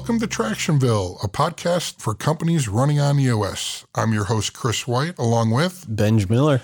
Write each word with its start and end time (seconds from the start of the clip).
Welcome 0.00 0.20
to 0.20 0.26
Tractionville, 0.26 1.22
a 1.22 1.28
podcast 1.28 2.00
for 2.00 2.14
companies 2.14 2.68
running 2.68 2.98
on 2.98 3.20
EOS. 3.20 3.84
I'm 3.94 4.14
your 4.14 4.24
host, 4.24 4.54
Chris 4.54 4.88
White, 4.88 5.18
along 5.18 5.50
with 5.50 5.84
Benj 5.94 6.26
Miller. 6.30 6.62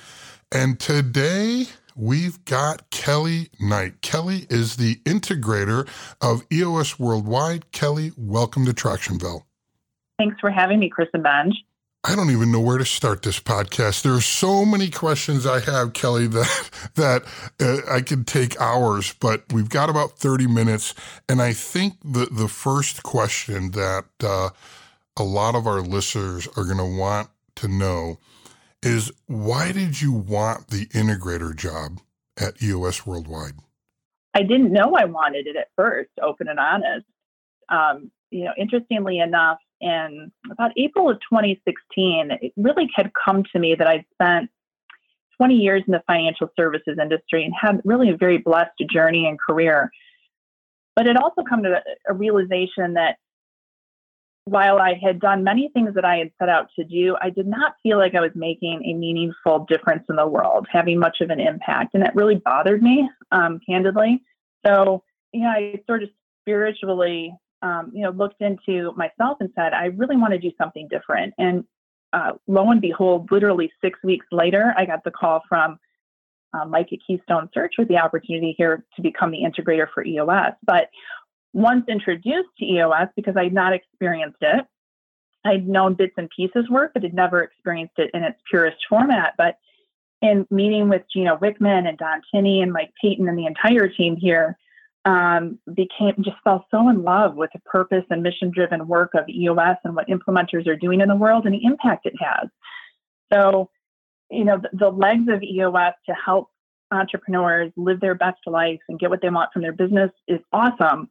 And 0.50 0.80
today 0.80 1.66
we've 1.94 2.42
got 2.46 2.88
Kelly 2.88 3.50
Knight. 3.60 4.00
Kelly 4.00 4.46
is 4.48 4.76
the 4.76 4.96
integrator 5.04 5.86
of 6.22 6.46
EOS 6.50 6.98
Worldwide. 6.98 7.70
Kelly, 7.72 8.10
welcome 8.16 8.64
to 8.64 8.72
Tractionville. 8.72 9.42
Thanks 10.18 10.40
for 10.40 10.50
having 10.50 10.80
me, 10.80 10.88
Chris 10.88 11.10
and 11.12 11.22
Benj. 11.22 11.54
I 12.08 12.14
don't 12.14 12.30
even 12.30 12.52
know 12.52 12.60
where 12.60 12.78
to 12.78 12.84
start 12.84 13.22
this 13.22 13.40
podcast. 13.40 14.02
There 14.02 14.14
are 14.14 14.20
so 14.20 14.64
many 14.64 14.90
questions 14.90 15.44
I 15.44 15.58
have, 15.58 15.92
Kelly, 15.92 16.26
that 16.28 16.70
that 16.94 17.24
uh, 17.60 17.92
I 17.92 18.00
could 18.00 18.28
take 18.28 18.60
hours, 18.60 19.12
but 19.14 19.52
we've 19.52 19.68
got 19.68 19.90
about 19.90 20.12
30 20.12 20.46
minutes. 20.46 20.94
And 21.28 21.42
I 21.42 21.52
think 21.52 21.94
the, 22.04 22.26
the 22.26 22.46
first 22.46 23.02
question 23.02 23.72
that 23.72 24.04
uh, 24.22 24.50
a 25.16 25.24
lot 25.24 25.56
of 25.56 25.66
our 25.66 25.80
listeners 25.80 26.46
are 26.56 26.64
going 26.64 26.78
to 26.78 26.84
want 26.84 27.28
to 27.56 27.66
know 27.66 28.20
is 28.84 29.10
why 29.26 29.72
did 29.72 30.00
you 30.00 30.12
want 30.12 30.68
the 30.68 30.86
integrator 30.86 31.56
job 31.56 32.00
at 32.38 32.62
EOS 32.62 33.04
Worldwide? 33.04 33.54
I 34.32 34.42
didn't 34.42 34.72
know 34.72 34.94
I 34.94 35.06
wanted 35.06 35.48
it 35.48 35.56
at 35.56 35.68
first, 35.74 36.10
open 36.22 36.46
and 36.46 36.60
honest. 36.60 37.06
Um, 37.68 38.12
you 38.30 38.44
know, 38.44 38.52
interestingly 38.56 39.18
enough, 39.18 39.58
in 39.80 40.32
about 40.50 40.72
April 40.76 41.10
of 41.10 41.18
2016, 41.20 42.30
it 42.40 42.52
really 42.56 42.88
had 42.94 43.12
come 43.24 43.42
to 43.52 43.58
me 43.58 43.74
that 43.74 43.86
I'd 43.86 44.04
spent 44.14 44.50
20 45.36 45.54
years 45.54 45.82
in 45.86 45.92
the 45.92 46.02
financial 46.06 46.48
services 46.58 46.98
industry 47.00 47.44
and 47.44 47.54
had 47.58 47.80
really 47.84 48.10
a 48.10 48.16
very 48.16 48.38
blessed 48.38 48.82
journey 48.90 49.26
and 49.26 49.38
career. 49.38 49.90
But 50.94 51.06
it 51.06 51.16
also 51.16 51.42
come 51.42 51.62
to 51.62 51.82
a 52.08 52.14
realization 52.14 52.94
that 52.94 53.16
while 54.46 54.78
I 54.78 54.94
had 54.94 55.20
done 55.20 55.42
many 55.42 55.68
things 55.74 55.94
that 55.94 56.04
I 56.04 56.16
had 56.18 56.30
set 56.38 56.48
out 56.48 56.68
to 56.76 56.84
do, 56.84 57.16
I 57.20 57.30
did 57.30 57.48
not 57.48 57.74
feel 57.82 57.98
like 57.98 58.14
I 58.14 58.20
was 58.20 58.30
making 58.34 58.82
a 58.84 58.94
meaningful 58.94 59.66
difference 59.68 60.04
in 60.08 60.16
the 60.16 60.26
world, 60.26 60.66
having 60.70 60.98
much 60.98 61.20
of 61.20 61.30
an 61.30 61.40
impact. 61.40 61.94
And 61.94 62.02
that 62.02 62.14
really 62.14 62.36
bothered 62.36 62.80
me, 62.80 63.10
um, 63.32 63.60
candidly. 63.68 64.22
So, 64.64 65.02
you 65.32 65.40
know, 65.40 65.48
I 65.48 65.80
sort 65.86 66.04
of 66.04 66.10
spiritually 66.42 67.34
um, 67.66 67.90
you 67.92 68.02
know, 68.02 68.10
looked 68.10 68.40
into 68.40 68.92
myself 68.96 69.38
and 69.40 69.50
said, 69.54 69.72
I 69.72 69.86
really 69.86 70.16
want 70.16 70.32
to 70.32 70.38
do 70.38 70.52
something 70.56 70.86
different. 70.88 71.34
And 71.36 71.64
uh, 72.12 72.32
lo 72.46 72.70
and 72.70 72.80
behold, 72.80 73.30
literally 73.32 73.72
six 73.82 73.98
weeks 74.04 74.26
later, 74.30 74.72
I 74.76 74.86
got 74.86 75.02
the 75.04 75.10
call 75.10 75.42
from 75.48 75.78
uh, 76.54 76.64
Mike 76.64 76.92
at 76.92 77.00
Keystone 77.06 77.48
Search 77.52 77.74
with 77.76 77.88
the 77.88 77.98
opportunity 77.98 78.54
here 78.56 78.84
to 78.94 79.02
become 79.02 79.32
the 79.32 79.40
integrator 79.40 79.88
for 79.92 80.04
EOS. 80.04 80.52
But 80.64 80.90
once 81.52 81.84
introduced 81.88 82.48
to 82.58 82.64
EOS, 82.64 83.08
because 83.16 83.36
I 83.36 83.44
had 83.44 83.52
not 83.52 83.72
experienced 83.72 84.38
it, 84.40 84.64
I'd 85.44 85.68
known 85.68 85.94
bits 85.94 86.14
and 86.16 86.30
pieces 86.34 86.68
work, 86.70 86.92
but 86.94 87.02
had 87.02 87.14
never 87.14 87.42
experienced 87.42 87.98
it 87.98 88.10
in 88.14 88.22
its 88.22 88.38
purest 88.48 88.78
format. 88.88 89.34
But 89.36 89.56
in 90.22 90.46
meeting 90.50 90.88
with 90.88 91.02
Gino 91.12 91.36
Wickman 91.36 91.88
and 91.88 91.98
Don 91.98 92.22
Tinney 92.32 92.62
and 92.62 92.72
Mike 92.72 92.92
Paton 93.00 93.28
and 93.28 93.38
the 93.38 93.46
entire 93.46 93.88
team 93.88 94.16
here, 94.16 94.56
um, 95.06 95.58
became 95.72 96.14
just 96.20 96.36
fell 96.42 96.66
so 96.70 96.88
in 96.88 97.04
love 97.04 97.36
with 97.36 97.50
the 97.52 97.60
purpose 97.60 98.04
and 98.10 98.22
mission 98.22 98.50
driven 98.50 98.88
work 98.88 99.14
of 99.14 99.28
EOS 99.28 99.76
and 99.84 99.94
what 99.94 100.08
implementers 100.08 100.66
are 100.66 100.76
doing 100.76 101.00
in 101.00 101.08
the 101.08 101.14
world 101.14 101.46
and 101.46 101.54
the 101.54 101.64
impact 101.64 102.06
it 102.06 102.14
has. 102.20 102.48
So, 103.32 103.70
you 104.30 104.44
know, 104.44 104.58
the, 104.58 104.68
the 104.76 104.90
legs 104.90 105.28
of 105.28 105.44
EOS 105.44 105.94
to 106.06 106.14
help 106.14 106.50
entrepreneurs 106.90 107.72
live 107.76 108.00
their 108.00 108.16
best 108.16 108.40
life 108.46 108.80
and 108.88 108.98
get 108.98 109.08
what 109.10 109.22
they 109.22 109.30
want 109.30 109.52
from 109.52 109.62
their 109.62 109.72
business 109.72 110.10
is 110.26 110.40
awesome. 110.52 111.08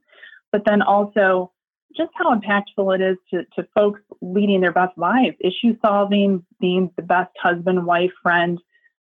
But 0.51 0.63
then 0.65 0.81
also 0.81 1.53
just 1.95 2.11
how 2.15 2.37
impactful 2.37 2.95
it 2.95 3.01
is 3.01 3.17
to, 3.31 3.45
to 3.55 3.67
folks 3.73 4.01
leading 4.21 4.59
their 4.59 4.73
best 4.73 4.97
lives, 4.97 5.37
issue 5.39 5.77
solving, 5.85 6.45
being 6.59 6.91
the 6.97 7.01
best 7.01 7.31
husband, 7.41 7.85
wife, 7.85 8.11
friend, 8.21 8.59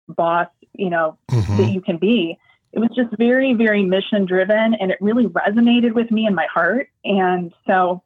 boss, 0.08 0.48
you 0.74 0.92
know, 0.92 1.18
mm-hmm. 1.32 1.58
that 1.58 1.72
you 1.72 1.82
can 1.82 1.98
be 1.98 2.38
it 2.76 2.80
was 2.80 2.90
just 2.94 3.18
very, 3.18 3.54
very 3.54 3.84
mission 3.84 4.26
driven 4.26 4.76
and 4.76 4.92
it 4.92 4.98
really 5.00 5.28
resonated 5.28 5.94
with 5.94 6.12
me 6.12 6.28
in 6.28 6.36
my 6.36 6.46
heart. 6.54 6.90
And 7.06 7.54
so 7.66 8.04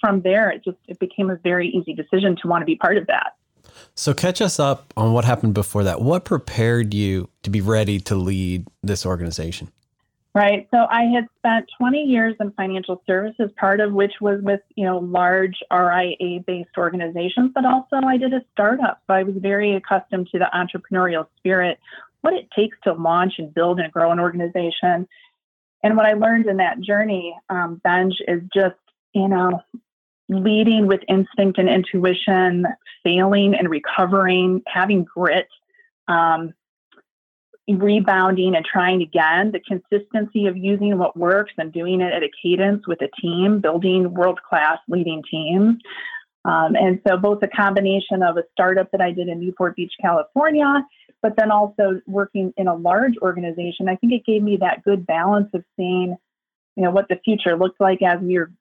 from 0.00 0.22
there, 0.22 0.50
it 0.50 0.64
just 0.64 0.78
it 0.88 0.98
became 0.98 1.30
a 1.30 1.36
very 1.36 1.68
easy 1.68 1.92
decision 1.92 2.34
to 2.40 2.48
want 2.48 2.62
to 2.62 2.66
be 2.66 2.76
part 2.76 2.96
of 2.96 3.06
that. 3.08 3.34
So 3.94 4.14
catch 4.14 4.40
us 4.40 4.58
up 4.58 4.92
on 4.96 5.12
what 5.12 5.26
happened 5.26 5.52
before 5.52 5.84
that. 5.84 6.00
What 6.00 6.24
prepared 6.24 6.94
you 6.94 7.28
to 7.42 7.50
be 7.50 7.60
ready 7.60 8.00
to 8.00 8.14
lead 8.14 8.66
this 8.82 9.04
organization? 9.04 9.70
Right. 10.34 10.68
So 10.70 10.86
I 10.90 11.04
had 11.04 11.26
spent 11.38 11.66
20 11.78 11.98
years 12.02 12.34
in 12.40 12.52
financial 12.52 13.02
services, 13.06 13.50
part 13.56 13.80
of 13.80 13.94
which 13.94 14.12
was 14.20 14.42
with, 14.42 14.60
you 14.74 14.84
know, 14.84 14.98
large 14.98 15.56
RIA 15.72 16.40
based 16.46 16.76
organizations, 16.76 17.52
but 17.54 17.64
also 17.64 17.96
I 18.06 18.18
did 18.18 18.34
a 18.34 18.42
startup. 18.52 19.00
So 19.06 19.14
I 19.14 19.22
was 19.22 19.34
very 19.38 19.74
accustomed 19.74 20.28
to 20.32 20.38
the 20.38 20.50
entrepreneurial 20.54 21.26
spirit 21.38 21.78
what 22.22 22.34
it 22.34 22.48
takes 22.54 22.76
to 22.84 22.92
launch 22.92 23.34
and 23.38 23.54
build 23.54 23.80
and 23.80 23.92
grow 23.92 24.10
an 24.10 24.20
organization. 24.20 25.06
And 25.82 25.96
what 25.96 26.06
I 26.06 26.14
learned 26.14 26.46
in 26.46 26.56
that 26.56 26.80
journey, 26.80 27.36
um, 27.48 27.80
Benj, 27.84 28.14
is 28.26 28.42
just, 28.54 28.76
you 29.12 29.28
know, 29.28 29.62
leading 30.28 30.86
with 30.86 31.00
instinct 31.08 31.58
and 31.58 31.68
intuition, 31.68 32.66
failing 33.04 33.54
and 33.54 33.70
recovering, 33.70 34.62
having 34.66 35.04
grit, 35.04 35.48
um, 36.08 36.52
rebounding 37.68 38.54
and 38.54 38.64
trying 38.64 39.02
again, 39.02 39.52
the 39.52 39.60
consistency 39.60 40.46
of 40.46 40.56
using 40.56 40.98
what 40.98 41.16
works 41.16 41.52
and 41.58 41.72
doing 41.72 42.00
it 42.00 42.12
at 42.12 42.22
a 42.22 42.30
cadence 42.42 42.86
with 42.86 43.00
a 43.02 43.08
team, 43.20 43.60
building 43.60 44.14
world 44.14 44.40
class 44.48 44.78
leading 44.88 45.22
teams. 45.28 45.76
Um, 46.44 46.76
and 46.76 47.00
so, 47.06 47.16
both 47.16 47.42
a 47.42 47.48
combination 47.48 48.22
of 48.22 48.36
a 48.36 48.44
startup 48.52 48.90
that 48.92 49.00
I 49.00 49.10
did 49.10 49.28
in 49.28 49.40
Newport 49.40 49.74
Beach, 49.74 49.92
California, 50.00 50.84
but 51.22 51.36
then 51.36 51.50
also 51.50 52.00
working 52.06 52.52
in 52.56 52.68
a 52.68 52.74
large 52.74 53.14
organization, 53.22 53.88
I 53.88 53.96
think 53.96 54.12
it 54.12 54.24
gave 54.24 54.42
me 54.42 54.58
that 54.58 54.84
good 54.84 55.06
balance 55.06 55.48
of 55.54 55.64
seeing, 55.76 56.16
you 56.76 56.82
know, 56.82 56.90
what 56.90 57.08
the 57.08 57.20
future 57.24 57.56
looked 57.56 57.80
like 57.80 58.02
as 58.02 58.20
we 58.20 58.36
are 58.36 58.52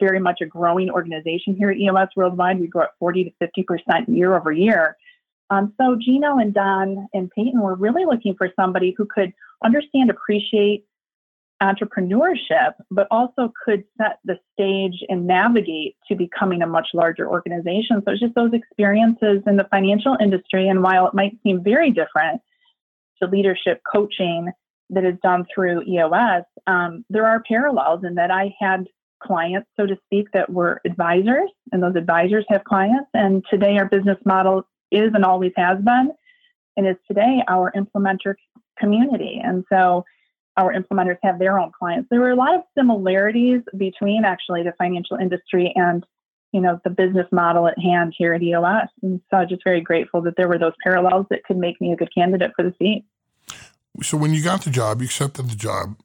very 0.00 0.18
much 0.18 0.40
a 0.40 0.46
growing 0.46 0.90
organization 0.90 1.54
here 1.56 1.70
at 1.70 1.76
EOS 1.76 2.08
Worldwide. 2.16 2.60
We 2.60 2.66
grow 2.66 2.84
at 2.84 2.90
40 2.98 3.24
to 3.24 3.30
50 3.38 3.62
percent 3.64 4.08
year 4.08 4.36
over 4.36 4.50
year. 4.52 4.96
Um, 5.50 5.74
so 5.80 5.96
Gino 6.00 6.38
and 6.38 6.54
Don 6.54 7.08
and 7.12 7.30
Paton 7.30 7.60
were 7.60 7.74
really 7.74 8.04
looking 8.04 8.34
for 8.36 8.50
somebody 8.54 8.94
who 8.96 9.04
could 9.04 9.32
understand, 9.64 10.08
appreciate, 10.08 10.84
entrepreneurship, 11.62 12.72
but 12.90 13.06
also 13.10 13.52
could 13.64 13.84
set 13.98 14.18
the 14.24 14.38
stage 14.52 15.04
and 15.08 15.26
navigate 15.26 15.96
to 16.08 16.14
becoming 16.14 16.62
a 16.62 16.66
much 16.66 16.88
larger 16.94 17.28
organization. 17.28 18.02
So 18.04 18.12
it's 18.12 18.20
just 18.20 18.34
those 18.34 18.52
experiences 18.52 19.42
in 19.46 19.56
the 19.56 19.66
financial 19.70 20.16
industry. 20.20 20.68
And 20.68 20.82
while 20.82 21.06
it 21.06 21.14
might 21.14 21.36
seem 21.42 21.62
very 21.62 21.90
different 21.90 22.40
to 23.22 23.28
leadership 23.28 23.82
coaching 23.90 24.50
that 24.90 25.04
is 25.04 25.16
done 25.22 25.44
through 25.54 25.82
EOS, 25.82 26.44
um, 26.66 27.04
there 27.10 27.26
are 27.26 27.42
parallels 27.46 28.04
in 28.04 28.14
that 28.14 28.30
I 28.30 28.54
had 28.58 28.86
clients, 29.22 29.68
so 29.78 29.86
to 29.86 29.96
speak, 30.06 30.28
that 30.32 30.50
were 30.50 30.80
advisors, 30.86 31.50
and 31.72 31.82
those 31.82 31.96
advisors 31.96 32.46
have 32.48 32.64
clients. 32.64 33.10
And 33.12 33.44
today 33.50 33.76
our 33.76 33.84
business 33.84 34.18
model 34.24 34.66
is 34.90 35.10
and 35.14 35.24
always 35.24 35.52
has 35.56 35.78
been, 35.82 36.12
and 36.76 36.86
is 36.86 36.96
today 37.06 37.42
our 37.48 37.70
implementer 37.76 38.34
community. 38.78 39.40
And 39.44 39.64
so 39.70 40.04
our 40.60 40.74
implementers 40.74 41.18
have 41.22 41.38
their 41.38 41.58
own 41.58 41.72
clients. 41.76 42.08
There 42.10 42.20
were 42.20 42.30
a 42.30 42.36
lot 42.36 42.54
of 42.54 42.62
similarities 42.76 43.62
between 43.76 44.24
actually 44.24 44.62
the 44.62 44.74
financial 44.76 45.16
industry 45.16 45.72
and 45.74 46.04
you 46.52 46.60
know 46.60 46.80
the 46.84 46.90
business 46.90 47.26
model 47.32 47.66
at 47.68 47.78
hand 47.78 48.14
here 48.16 48.34
at 48.34 48.42
EOS. 48.42 48.88
And 49.02 49.20
so 49.30 49.38
I'm 49.38 49.48
just 49.48 49.64
very 49.64 49.80
grateful 49.80 50.20
that 50.22 50.36
there 50.36 50.48
were 50.48 50.58
those 50.58 50.74
parallels 50.82 51.26
that 51.30 51.44
could 51.44 51.56
make 51.56 51.80
me 51.80 51.92
a 51.92 51.96
good 51.96 52.12
candidate 52.14 52.52
for 52.54 52.62
the 52.62 52.74
seat. 52.78 53.04
So 54.02 54.16
when 54.16 54.34
you 54.34 54.42
got 54.42 54.64
the 54.64 54.70
job, 54.70 55.00
you 55.00 55.06
accepted 55.06 55.48
the 55.48 55.56
job 55.56 55.96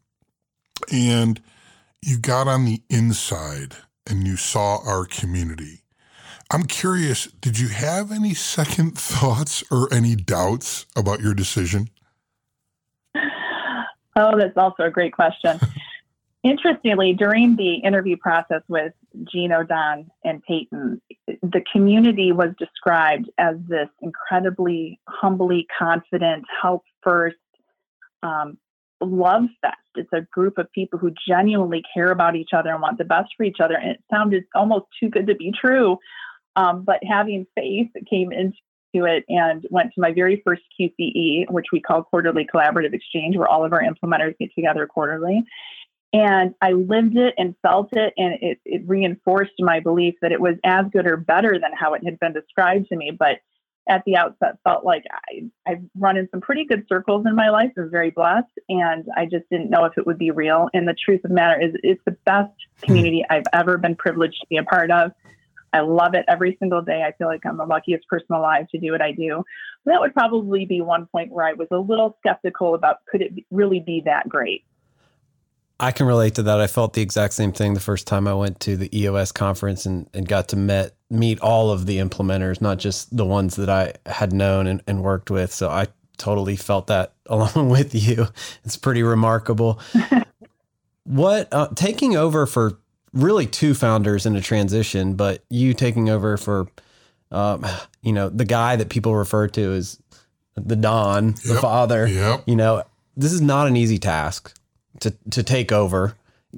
and 0.92 1.42
you 2.02 2.18
got 2.18 2.48
on 2.48 2.66
the 2.66 2.82
inside 2.90 3.76
and 4.08 4.28
you 4.28 4.38
saw 4.38 4.80
our 4.86 5.06
community. 5.06 5.82
I'm 6.52 6.64
curious, 6.64 7.26
did 7.26 7.60
you 7.60 7.70
have 7.70 8.12
any 8.12 8.34
second 8.34 8.98
thoughts 8.98 9.64
or 9.72 9.92
any 9.92 10.16
doubts 10.16 10.86
about 10.96 11.22
your 11.22 11.34
decision? 11.34 11.90
Oh, 14.16 14.38
that's 14.38 14.58
also 14.58 14.84
a 14.84 14.92
great 14.92 15.14
question. 15.14 15.60
Interestingly, 16.44 17.14
during 17.14 17.56
the 17.56 17.76
interview 17.78 18.18
process 18.18 18.62
with 18.68 18.94
Gino, 19.32 19.64
Don, 19.64 20.12
and 20.24 20.44
Paton, 20.44 21.02
the 21.28 21.64
community 21.74 22.32
was 22.32 22.50
described 22.60 23.30
as 23.40 23.56
this 23.68 23.90
incredibly 24.02 25.00
humbly 25.08 25.66
confident, 25.78 26.46
help 26.62 26.84
first, 27.02 27.38
um, 28.22 28.60
love 29.02 29.46
fest. 29.60 29.76
It's 29.96 30.14
a 30.14 30.22
group 30.22 30.60
of 30.60 30.72
people 30.72 31.00
who 31.00 31.12
genuinely 31.28 31.84
care 31.94 32.12
about 32.12 32.36
each 32.36 32.50
other 32.54 32.70
and 32.70 32.82
want 32.82 33.00
the 33.00 33.06
best 33.06 33.30
for 33.36 33.44
each 33.44 33.58
other. 33.60 33.76
And 33.76 33.92
it 33.92 34.04
sounded 34.12 34.44
almost 34.54 34.86
too 35.00 35.10
good 35.10 35.26
to 35.28 35.36
be 35.36 35.52
true. 35.52 35.98
Um, 36.56 36.84
but 36.84 37.00
having 37.04 37.48
faith 37.56 37.90
came 38.10 38.32
into 38.32 38.56
to 38.96 39.06
it 39.06 39.26
and 39.30 39.66
went 39.70 39.94
to 39.94 40.02
my 40.02 40.12
very 40.12 40.42
first 40.46 40.64
QCE, 40.80 41.50
which 41.52 41.68
we 41.72 41.82
call 41.82 42.04
Quarterly 42.04 42.48
Collaborative 42.52 42.94
Exchange, 42.94 43.38
where 43.38 43.48
all 43.48 43.66
of 43.66 43.74
our 43.74 43.82
implementers 43.82 44.38
get 44.40 44.54
together 44.56 44.88
quarterly. 44.88 45.44
And 46.14 46.56
I 46.62 46.72
lived 46.72 47.18
it 47.18 47.34
and 47.38 47.56
felt 47.62 47.90
it, 47.92 48.14
and 48.16 48.36
it, 48.42 48.60
it 48.64 48.84
reinforced 48.86 49.54
my 49.60 49.82
belief 49.82 50.16
that 50.22 50.32
it 50.32 50.40
was 50.40 50.56
as 50.64 50.86
good 50.94 51.06
or 51.06 51.18
better 51.18 51.60
than 51.60 51.72
how 51.78 51.94
it 51.94 52.06
had 52.06 52.20
been 52.20 52.32
described 52.32 52.88
to 52.88 52.96
me. 52.96 53.12
But 53.12 53.40
at 53.88 54.02
the 54.06 54.16
outset, 54.16 54.58
felt 54.64 54.86
like 54.86 55.04
I, 55.12 55.50
I've 55.68 55.84
run 55.98 56.18
in 56.18 56.28
some 56.32 56.42
pretty 56.42 56.66
good 56.66 56.86
circles 56.88 57.26
in 57.28 57.36
my 57.36 57.50
life. 57.50 57.72
I'm 57.78 57.92
very 57.92 58.12
blessed, 58.12 58.48
and 58.70 59.06
I 59.16 59.26
just 59.26 59.44
didn't 59.52 59.70
know 59.70 59.86
if 59.86 59.98
it 59.98 60.08
would 60.08 60.18
be 60.18 60.32
real. 60.32 60.70
And 60.74 60.88
the 60.88 60.96
truth 60.96 61.22
of 61.24 61.30
the 61.30 61.36
matter 61.36 61.62
is, 61.62 61.74
it's 61.84 62.02
the 62.06 62.18
best 62.26 62.54
hmm. 62.80 62.86
community 62.86 63.26
I've 63.30 63.44
ever 63.54 63.78
been 63.78 63.96
privileged 63.96 64.40
to 64.42 64.48
be 64.48 64.58
a 64.58 64.64
part 64.64 64.92
of. 64.92 65.12
I 65.76 65.82
love 65.82 66.14
it 66.14 66.24
every 66.30 66.56
single 66.60 66.82
day. 66.82 67.04
I 67.06 67.12
feel 67.18 67.28
like 67.28 67.46
I'm 67.46 67.58
the 67.58 67.66
luckiest 67.66 68.08
person 68.08 68.34
alive 68.34 68.68
to 68.70 68.80
do 68.80 68.92
what 68.92 69.02
I 69.02 69.12
do. 69.12 69.44
That 69.86 70.00
would 70.00 70.14
probably 70.14 70.66
be 70.66 70.80
one 70.80 71.06
point 71.08 71.32
where 71.32 71.46
I 71.46 71.54
was 71.54 71.68
a 71.72 71.78
little 71.78 72.16
skeptical 72.20 72.76
about 72.76 73.06
could 73.10 73.22
it 73.22 73.34
really 73.52 73.82
be 73.82 74.02
that 74.06 74.30
great. 74.30 74.64
I 75.78 75.92
can 75.92 76.06
relate 76.06 76.36
to 76.36 76.44
that. 76.44 76.62
I 76.62 76.68
felt 76.68 76.94
the 76.94 77.02
exact 77.02 77.34
same 77.34 77.52
thing 77.52 77.74
the 77.74 77.82
first 77.82 78.08
time 78.08 78.26
I 78.28 78.34
went 78.34 78.62
to 78.62 78.78
the 78.78 78.98
EOS 78.98 79.34
conference 79.34 79.86
and, 79.86 80.10
and 80.14 80.26
got 80.26 80.48
to 80.50 80.56
met 80.56 80.96
meet 81.10 81.40
all 81.42 81.70
of 81.70 81.86
the 81.86 81.98
implementers, 81.98 82.62
not 82.62 82.78
just 82.78 83.16
the 83.16 83.26
ones 83.26 83.58
that 83.58 83.70
I 83.70 83.94
had 84.06 84.32
known 84.32 84.68
and, 84.68 84.82
and 84.88 85.04
worked 85.04 85.30
with. 85.30 85.54
So 85.54 85.70
I 85.70 85.88
totally 86.18 86.56
felt 86.56 86.88
that 86.88 87.14
along 87.26 87.70
with 87.70 87.94
you. 87.94 88.28
It's 88.64 88.78
pretty 88.78 89.04
remarkable. 89.04 89.82
what 91.04 91.50
uh, 91.52 91.68
taking 91.76 92.16
over 92.16 92.46
for 92.46 92.80
really 93.16 93.48
two 93.48 93.74
founders 93.74 94.26
in 94.26 94.36
a 94.36 94.42
transition, 94.42 95.16
but 95.16 95.44
you 95.50 95.74
taking 95.74 96.10
over 96.10 96.38
for, 96.38 96.68
um, 97.32 97.66
you 98.04 98.12
know, 98.12 98.30
the 98.30 98.46
guy 98.46 98.76
that 98.76 98.90
people 98.90 99.16
refer 99.16 99.48
to 99.48 99.74
as 99.74 100.00
the 100.56 100.76
Don, 100.76 101.28
yep. 101.30 101.36
the 101.44 101.56
father. 101.56 102.06
Yep. 102.06 102.44
You 102.46 102.56
know, 102.56 102.84
this 103.18 103.32
is 103.32 103.42
not 103.42 103.68
an 103.68 103.76
easy 103.76 103.98
task 103.98 104.54
to 105.00 105.12
to 105.32 105.42
take 105.42 105.72
over. 105.72 106.16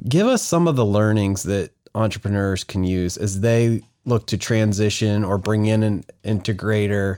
Give 0.08 0.28
us 0.28 0.44
some 0.44 0.68
of 0.68 0.76
the 0.76 0.86
learnings 0.86 1.44
that 1.44 1.72
entrepreneurs 1.96 2.64
can 2.64 2.84
use 2.84 3.18
as 3.18 3.42
they 3.42 3.82
look 4.06 4.28
to 4.28 4.38
transition 4.38 5.24
or 5.24 5.38
bring 5.38 5.66
in 5.66 5.84
an 5.84 6.04
integrator, 6.24 7.18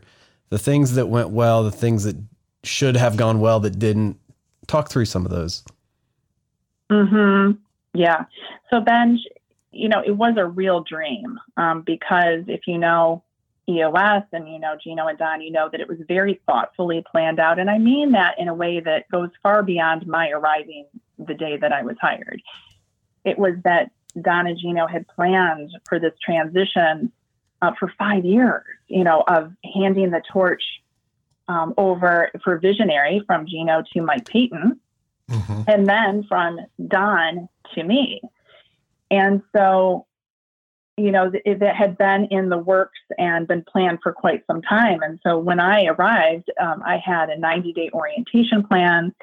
the 0.50 0.60
things 0.60 0.96
that 0.96 1.08
went 1.08 1.30
well, 1.30 1.64
the 1.64 1.72
things 1.72 2.04
that 2.04 2.16
should 2.64 2.96
have 2.96 3.18
gone 3.18 3.40
well 3.40 3.60
that 3.62 3.80
didn't. 3.80 4.20
Talk 4.68 4.92
through 4.92 5.06
some 5.06 5.26
of 5.26 5.32
those. 5.32 5.64
Hmm. 6.92 7.54
Yeah. 7.94 8.26
So 8.70 8.82
Ben, 8.82 9.20
you 9.72 9.90
know, 9.90 10.02
it 10.06 10.12
was 10.12 10.36
a 10.38 10.46
real 10.46 10.84
dream 10.84 11.40
um, 11.58 11.82
because 11.82 12.44
if 12.48 12.62
you 12.68 12.78
know 12.78 13.24
EOS 13.68 14.24
and 14.34 14.50
you 14.50 14.60
know 14.60 14.76
Gino 14.82 15.08
and 15.08 15.18
Don, 15.18 15.42
you 15.42 15.52
know 15.52 15.70
that 15.72 15.80
it 15.80 15.88
was 15.88 16.00
very 16.08 16.42
thoughtfully 16.46 17.04
planned 17.12 17.40
out, 17.40 17.60
and 17.60 17.70
I 17.70 17.78
mean 17.78 18.12
that 18.12 18.40
in 18.40 18.48
a 18.48 18.54
way 18.54 18.80
that 18.80 19.10
goes 19.12 19.30
far 19.44 19.64
beyond 19.64 20.08
my 20.08 20.30
arriving 20.30 20.86
the 21.18 21.34
day 21.34 21.58
that 21.58 21.72
I 21.72 21.84
was 21.84 21.96
hired. 22.02 22.42
It 23.26 23.38
was 23.38 23.56
that 23.64 23.92
Don 24.20 24.48
and 24.48 24.58
Gino 24.58 24.88
had 24.88 25.08
planned 25.08 25.72
for 25.88 26.00
this 26.00 26.14
transition 26.24 27.12
uh, 27.62 27.72
for 27.80 27.92
five 27.98 28.26
years, 28.26 28.64
you 28.88 29.04
know, 29.04 29.24
of 29.28 29.54
handing 29.76 30.12
the 30.12 30.22
torch 30.32 30.64
um, 31.48 31.74
over 31.78 32.32
for 32.44 32.58
visionary 32.58 33.22
from 33.26 33.46
Gino 33.48 33.84
to 33.94 34.02
Mike 34.02 34.28
Paton, 34.28 34.80
mm-hmm. 35.30 35.62
and 35.68 35.88
then 35.88 36.24
from 36.28 36.60
Don 36.88 37.48
to 37.76 37.84
me. 37.84 38.22
And 39.12 39.42
so, 39.56 40.06
you 40.98 41.12
know, 41.12 41.31
it, 41.34 41.62
it, 41.62 41.76
had 41.76 41.98
been 41.98 42.26
in 42.26 42.50
the 42.50 42.58
works 42.58 43.00
and 43.18 43.48
been 43.48 43.64
planned 43.64 44.00
for 44.04 44.12
quite 44.12 44.44
some 44.46 44.62
time. 44.62 45.02
And 45.02 45.20
so 45.26 45.40
when 45.40 45.60
I 45.60 45.86
arrived, 45.86 46.52
um, 46.60 46.84
I 46.86 46.98
had 46.98 47.30
a 47.30 47.40
90 47.40 47.74
day 47.74 47.90
orientation 47.94 48.64
plan 48.68 49.14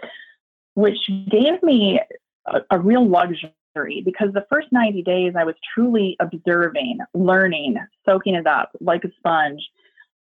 which 0.77 0.99
gave 1.31 1.61
me 1.63 1.99
a, 2.47 2.61
a 2.71 2.79
real 2.79 3.09
luxury 3.09 4.03
because 4.05 4.33
the 4.33 4.47
first 4.51 4.69
90 4.71 5.03
days 5.03 5.33
I 5.37 5.45
was 5.45 5.55
truly 5.75 6.17
observing, 6.21 6.99
learning, 7.15 7.77
soaking 8.05 8.35
it 8.35 8.47
up 8.47 8.71
like 8.81 9.05
a 9.05 9.11
sponge, 9.17 9.67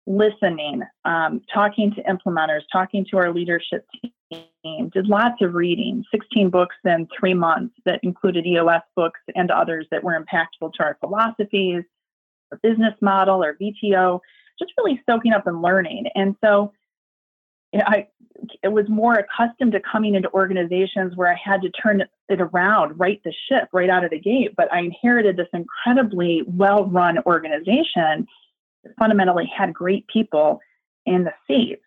listening, 0.07 0.83
um, 1.05 1.43
talking 1.53 1.93
to 1.95 2.03
implementers, 2.05 2.63
talking 2.73 3.05
to 3.11 3.19
our 3.19 3.33
leadership 3.33 3.85
team, 4.01 4.13
did 4.31 5.07
lots 5.07 5.41
of 5.43 5.55
reading, 5.55 6.05
16 6.11 6.51
books 6.51 6.77
in 6.85 7.09
three 7.19 7.35
months 7.35 7.75
that 7.85 8.01
included 8.03 8.47
EOS 8.47 8.83
books 8.95 9.21
and 9.35 9.51
others 9.51 9.87
that 9.91 10.03
were 10.03 10.19
impactful 10.19 10.73
to 10.75 10.83
our 10.83 10.97
philosophies, 11.01 11.85
our 12.51 12.59
business 12.63 12.95
model, 13.01 13.43
our 13.43 13.55
VTO, 13.55 14.21
just 14.59 14.73
really 14.79 15.01
soaking 15.09 15.33
up 15.33 15.47
and 15.47 15.63
learning. 15.63 16.07
And 16.15 16.35
so 16.45 16.73
you 17.73 17.81
know, 17.81 17.85
I 17.87 18.09
it 18.63 18.69
was 18.69 18.89
more 18.89 19.15
accustomed 19.15 19.73
to 19.73 19.81
coming 19.81 20.15
into 20.15 20.31
organizations 20.33 21.17
where 21.17 21.33
I 21.33 21.37
had 21.43 21.63
to 21.63 21.71
turn 21.71 22.03
it 22.29 22.41
around, 22.41 22.99
right 22.99 23.21
the 23.25 23.33
ship 23.49 23.69
right 23.73 23.89
out 23.89 24.05
of 24.05 24.11
the 24.11 24.21
gate. 24.21 24.55
But 24.57 24.73
I 24.73 24.81
inherited 24.81 25.37
this 25.37 25.49
incredibly 25.53 26.43
well 26.47 26.87
run 26.87 27.19
organization 27.25 28.27
that 28.85 28.97
fundamentally 28.99 29.51
had 29.55 29.73
great 29.73 30.07
people 30.09 30.61
in 31.07 31.25
the 31.25 31.33
seats. 31.47 31.83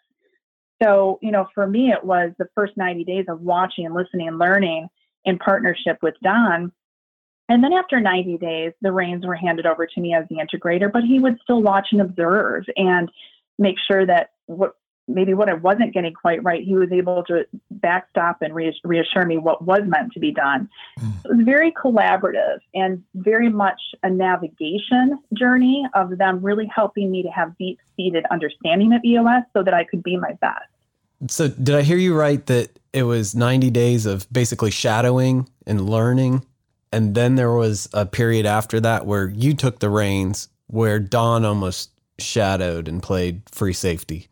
So, 0.81 1.19
you 1.21 1.31
know, 1.31 1.47
for 1.53 1.67
me, 1.67 1.91
it 1.91 2.03
was 2.03 2.31
the 2.37 2.47
first 2.55 2.77
90 2.77 3.03
days 3.03 3.25
of 3.27 3.41
watching 3.41 3.85
and 3.85 3.93
listening 3.93 4.27
and 4.27 4.39
learning 4.39 4.87
in 5.25 5.37
partnership 5.37 5.97
with 6.01 6.15
Don. 6.23 6.71
And 7.49 7.63
then 7.63 7.73
after 7.73 7.99
90 7.99 8.37
days, 8.37 8.73
the 8.81 8.91
reins 8.91 9.25
were 9.25 9.35
handed 9.35 9.65
over 9.65 9.85
to 9.85 10.01
me 10.01 10.13
as 10.13 10.25
the 10.29 10.35
integrator, 10.35 10.91
but 10.91 11.03
he 11.03 11.19
would 11.19 11.37
still 11.41 11.61
watch 11.61 11.87
and 11.91 12.01
observe 12.01 12.63
and 12.75 13.11
make 13.57 13.75
sure 13.87 14.05
that 14.05 14.29
what 14.45 14.75
maybe 15.09 15.33
what 15.33 15.49
I 15.49 15.55
wasn't 15.55 15.93
getting 15.93 16.13
quite 16.13 16.43
right, 16.43 16.63
he 16.63 16.75
was 16.75 16.91
able 16.91 17.23
to 17.25 17.45
backstop 17.71 18.41
and 18.41 18.53
reassure 18.55 19.25
me 19.25 19.37
what 19.37 19.63
was 19.63 19.81
meant 19.85 20.13
to 20.13 20.19
be 20.19 20.31
done. 20.31 20.69
Mm. 20.99 21.25
It 21.25 21.29
was 21.29 21.45
very 21.45 21.71
collaborative 21.71 22.59
and 22.73 23.03
very 23.15 23.49
much 23.49 23.81
a 24.03 24.09
navigation 24.09 25.19
journey 25.33 25.85
of 25.95 26.17
them 26.17 26.41
really 26.41 26.69
helping 26.73 27.11
me 27.11 27.23
to 27.23 27.29
have 27.29 27.57
deep 27.57 27.79
seated 27.97 28.25
understanding 28.31 28.93
of 28.93 29.03
EOS 29.03 29.43
so 29.53 29.63
that 29.63 29.73
I 29.73 29.83
could 29.83 30.03
be 30.03 30.15
my 30.15 30.33
best. 30.33 30.63
So, 31.27 31.49
did 31.49 31.75
I 31.75 31.81
hear 31.81 31.97
you 31.97 32.17
right 32.17 32.45
that 32.45 32.79
it 32.93 33.03
was 33.03 33.35
90 33.35 33.69
days 33.71 34.05
of 34.05 34.31
basically 34.31 34.71
shadowing 34.71 35.49
and 35.65 35.89
learning? 35.89 36.45
And 36.93 37.13
then 37.13 37.35
there 37.35 37.51
was 37.51 37.89
a 37.93 38.05
period 38.05 38.45
after 38.45 38.79
that 38.79 39.05
where 39.05 39.27
you 39.27 39.53
took 39.53 39.79
the 39.79 39.89
reins, 39.89 40.47
where 40.67 40.97
Don 40.97 41.43
almost 41.43 41.91
shadowed 42.17 42.87
and 42.87 43.03
played 43.03 43.41
free 43.51 43.73
safety. 43.73 44.28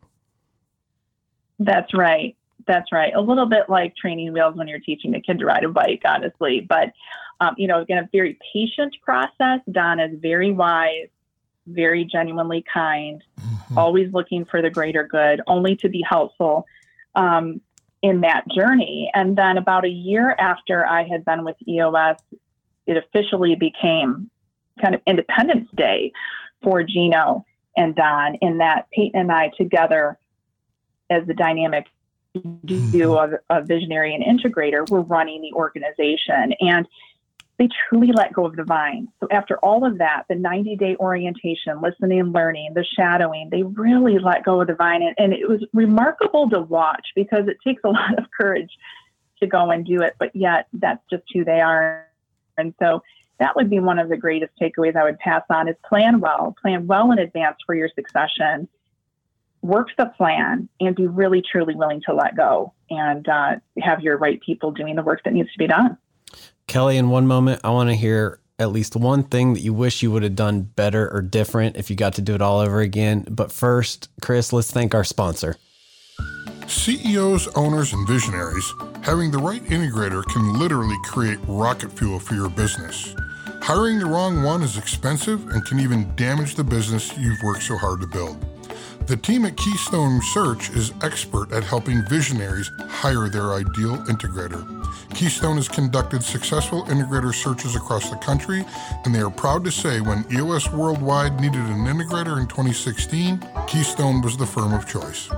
That's 1.58 1.92
right. 1.94 2.36
That's 2.66 2.92
right. 2.92 3.12
A 3.14 3.20
little 3.20 3.46
bit 3.46 3.68
like 3.68 3.96
training 3.96 4.32
wheels 4.32 4.56
when 4.56 4.68
you're 4.68 4.78
teaching 4.78 5.14
a 5.14 5.20
kid 5.20 5.38
to 5.38 5.46
ride 5.46 5.64
a 5.64 5.68
bike, 5.68 6.02
honestly. 6.04 6.60
But, 6.60 6.92
um, 7.40 7.54
you 7.56 7.66
know, 7.66 7.80
again, 7.80 7.98
a 7.98 8.08
very 8.12 8.38
patient 8.52 8.96
process. 9.02 9.60
Don 9.70 10.00
is 10.00 10.18
very 10.20 10.52
wise, 10.52 11.08
very 11.66 12.04
genuinely 12.04 12.64
kind, 12.72 13.22
mm-hmm. 13.40 13.78
always 13.78 14.12
looking 14.12 14.44
for 14.44 14.60
the 14.60 14.70
greater 14.70 15.04
good, 15.04 15.40
only 15.46 15.76
to 15.76 15.88
be 15.88 16.04
helpful 16.08 16.66
um, 17.14 17.60
in 18.02 18.20
that 18.20 18.44
journey. 18.48 19.10
And 19.14 19.36
then 19.36 19.56
about 19.56 19.84
a 19.84 19.90
year 19.90 20.34
after 20.38 20.86
I 20.86 21.04
had 21.04 21.24
been 21.24 21.44
with 21.44 21.56
EOS, 21.66 22.18
it 22.86 22.96
officially 22.96 23.54
became 23.54 24.30
kind 24.80 24.94
of 24.94 25.00
Independence 25.06 25.68
Day 25.74 26.12
for 26.62 26.82
Gino 26.82 27.44
and 27.76 27.94
Don, 27.94 28.34
in 28.36 28.58
that 28.58 28.88
Paton 28.90 29.20
and 29.20 29.32
I 29.32 29.50
together 29.56 30.18
as 31.10 31.26
the 31.26 31.34
dynamic 31.34 31.86
duo 32.64 33.16
mm-hmm. 33.16 33.34
of 33.34 33.40
a 33.50 33.64
visionary 33.64 34.14
and 34.14 34.24
integrator 34.24 34.88
were 34.90 35.02
running 35.02 35.42
the 35.42 35.52
organization. 35.54 36.54
And 36.60 36.86
they 37.58 37.68
truly 37.88 38.12
let 38.12 38.32
go 38.32 38.46
of 38.46 38.54
the 38.54 38.62
vine. 38.62 39.08
So 39.20 39.26
after 39.32 39.58
all 39.58 39.84
of 39.84 39.98
that, 39.98 40.24
the 40.28 40.36
90 40.36 40.76
day 40.76 40.96
orientation, 41.00 41.80
listening 41.82 42.20
and 42.20 42.32
learning, 42.32 42.74
the 42.74 42.84
shadowing, 42.84 43.50
they 43.50 43.64
really 43.64 44.18
let 44.18 44.44
go 44.44 44.60
of 44.60 44.68
the 44.68 44.74
vine. 44.74 45.02
And, 45.02 45.14
and, 45.18 45.32
it 45.32 45.48
was 45.48 45.64
remarkable 45.72 46.48
to 46.50 46.60
watch 46.60 47.08
because 47.16 47.48
it 47.48 47.58
takes 47.66 47.82
a 47.84 47.88
lot 47.90 48.16
of 48.16 48.26
courage 48.38 48.70
to 49.40 49.46
go 49.46 49.70
and 49.70 49.84
do 49.84 50.02
it, 50.02 50.14
but 50.18 50.34
yet 50.34 50.68
that's 50.72 51.02
just 51.10 51.24
who 51.32 51.44
they 51.44 51.60
are. 51.60 52.06
And 52.56 52.74
so 52.80 53.02
that 53.38 53.54
would 53.56 53.70
be 53.70 53.80
one 53.80 53.98
of 53.98 54.08
the 54.08 54.16
greatest 54.16 54.52
takeaways 54.60 54.96
I 54.96 55.04
would 55.04 55.18
pass 55.18 55.42
on 55.50 55.68
is 55.68 55.76
plan 55.88 56.20
well, 56.20 56.54
plan 56.60 56.86
well 56.86 57.10
in 57.12 57.18
advance 57.18 57.56
for 57.66 57.74
your 57.74 57.88
succession 57.94 58.68
work 59.62 59.88
the 59.96 60.06
plan 60.06 60.68
and 60.80 60.94
be 60.94 61.06
really 61.06 61.42
truly 61.42 61.74
willing 61.74 62.02
to 62.06 62.14
let 62.14 62.36
go 62.36 62.72
and 62.90 63.28
uh, 63.28 63.56
have 63.80 64.00
your 64.00 64.16
right 64.16 64.40
people 64.40 64.70
doing 64.72 64.96
the 64.96 65.02
work 65.02 65.22
that 65.24 65.32
needs 65.32 65.52
to 65.52 65.58
be 65.58 65.66
done. 65.66 65.96
Kelly, 66.66 66.96
in 66.96 67.08
one 67.08 67.26
moment, 67.26 67.60
I 67.64 67.70
want 67.70 67.90
to 67.90 67.96
hear 67.96 68.40
at 68.58 68.70
least 68.70 68.96
one 68.96 69.22
thing 69.22 69.54
that 69.54 69.60
you 69.60 69.72
wish 69.72 70.02
you 70.02 70.10
would 70.10 70.22
have 70.22 70.34
done 70.34 70.62
better 70.62 71.08
or 71.10 71.22
different 71.22 71.76
if 71.76 71.90
you 71.90 71.96
got 71.96 72.14
to 72.14 72.22
do 72.22 72.34
it 72.34 72.42
all 72.42 72.60
over 72.60 72.80
again. 72.80 73.24
But 73.30 73.52
first, 73.52 74.08
Chris, 74.20 74.52
let's 74.52 74.70
thank 74.70 74.94
our 74.94 75.04
sponsor. 75.04 75.56
CEOs, 76.66 77.48
owners, 77.56 77.92
and 77.92 78.06
visionaries, 78.06 78.74
having 79.02 79.30
the 79.30 79.38
right 79.38 79.62
integrator 79.64 80.22
can 80.24 80.58
literally 80.58 80.98
create 81.04 81.38
rocket 81.46 81.90
fuel 81.92 82.18
for 82.18 82.34
your 82.34 82.50
business. 82.50 83.14
Hiring 83.62 83.98
the 83.98 84.06
wrong 84.06 84.42
one 84.42 84.62
is 84.62 84.76
expensive 84.76 85.48
and 85.48 85.64
can 85.64 85.80
even 85.80 86.14
damage 86.16 86.56
the 86.56 86.64
business 86.64 87.16
you've 87.16 87.42
worked 87.42 87.62
so 87.62 87.76
hard 87.78 88.00
to 88.00 88.06
build. 88.06 88.44
The 89.08 89.16
team 89.16 89.46
at 89.46 89.56
Keystone 89.56 90.20
Search 90.20 90.68
is 90.68 90.92
expert 91.02 91.50
at 91.50 91.64
helping 91.64 92.02
visionaries 92.10 92.70
hire 92.88 93.30
their 93.30 93.54
ideal 93.54 93.96
integrator. 94.04 94.62
Keystone 95.14 95.56
has 95.56 95.66
conducted 95.66 96.22
successful 96.22 96.82
integrator 96.84 97.34
searches 97.34 97.74
across 97.74 98.10
the 98.10 98.16
country, 98.16 98.66
and 99.06 99.14
they 99.14 99.20
are 99.20 99.30
proud 99.30 99.64
to 99.64 99.70
say 99.70 100.02
when 100.02 100.26
EOS 100.30 100.70
Worldwide 100.72 101.40
needed 101.40 101.62
an 101.62 101.86
integrator 101.86 102.38
in 102.38 102.48
2016, 102.48 103.42
Keystone 103.66 104.20
was 104.20 104.36
the 104.36 104.44
firm 104.44 104.74
of 104.74 104.86
choice. 104.86 105.30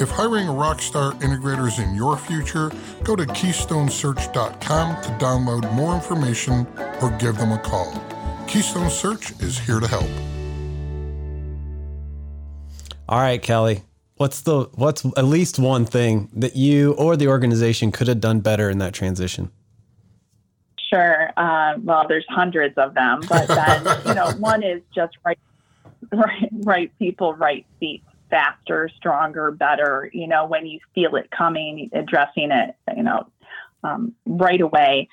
If 0.00 0.08
hiring 0.08 0.48
a 0.48 0.52
rockstar 0.52 1.12
integrator 1.20 1.68
is 1.68 1.78
in 1.78 1.94
your 1.94 2.16
future, 2.16 2.72
go 3.04 3.14
to 3.14 3.24
keystonesearch.com 3.24 5.02
to 5.02 5.08
download 5.22 5.70
more 5.74 5.94
information 5.94 6.66
or 7.02 7.10
give 7.18 7.36
them 7.36 7.52
a 7.52 7.58
call. 7.58 7.92
Keystone 8.46 8.88
Search 8.88 9.32
is 9.42 9.58
here 9.58 9.80
to 9.80 9.86
help. 9.86 10.37
All 13.08 13.20
right, 13.20 13.40
Kelly. 13.40 13.82
What's 14.16 14.42
the 14.42 14.64
what's 14.74 15.04
at 15.16 15.24
least 15.24 15.58
one 15.58 15.86
thing 15.86 16.28
that 16.34 16.56
you 16.56 16.92
or 16.94 17.16
the 17.16 17.28
organization 17.28 17.92
could 17.92 18.08
have 18.08 18.20
done 18.20 18.40
better 18.40 18.68
in 18.68 18.78
that 18.78 18.92
transition? 18.92 19.50
Sure. 20.92 21.30
Uh, 21.36 21.74
well, 21.82 22.06
there's 22.08 22.26
hundreds 22.28 22.76
of 22.76 22.94
them, 22.94 23.20
but 23.28 23.46
then 23.46 24.00
you 24.06 24.14
know, 24.14 24.30
one 24.38 24.62
is 24.62 24.82
just 24.94 25.16
right, 25.24 25.38
right, 26.12 26.48
right 26.52 26.98
people, 26.98 27.34
right 27.34 27.64
seats, 27.78 28.04
faster, 28.28 28.90
stronger, 28.96 29.52
better. 29.52 30.10
You 30.12 30.26
know, 30.26 30.46
when 30.46 30.66
you 30.66 30.80
feel 30.94 31.14
it 31.16 31.30
coming, 31.30 31.90
addressing 31.92 32.50
it, 32.50 32.74
you 32.96 33.04
know, 33.04 33.28
um, 33.84 34.14
right 34.26 34.60
away 34.60 35.08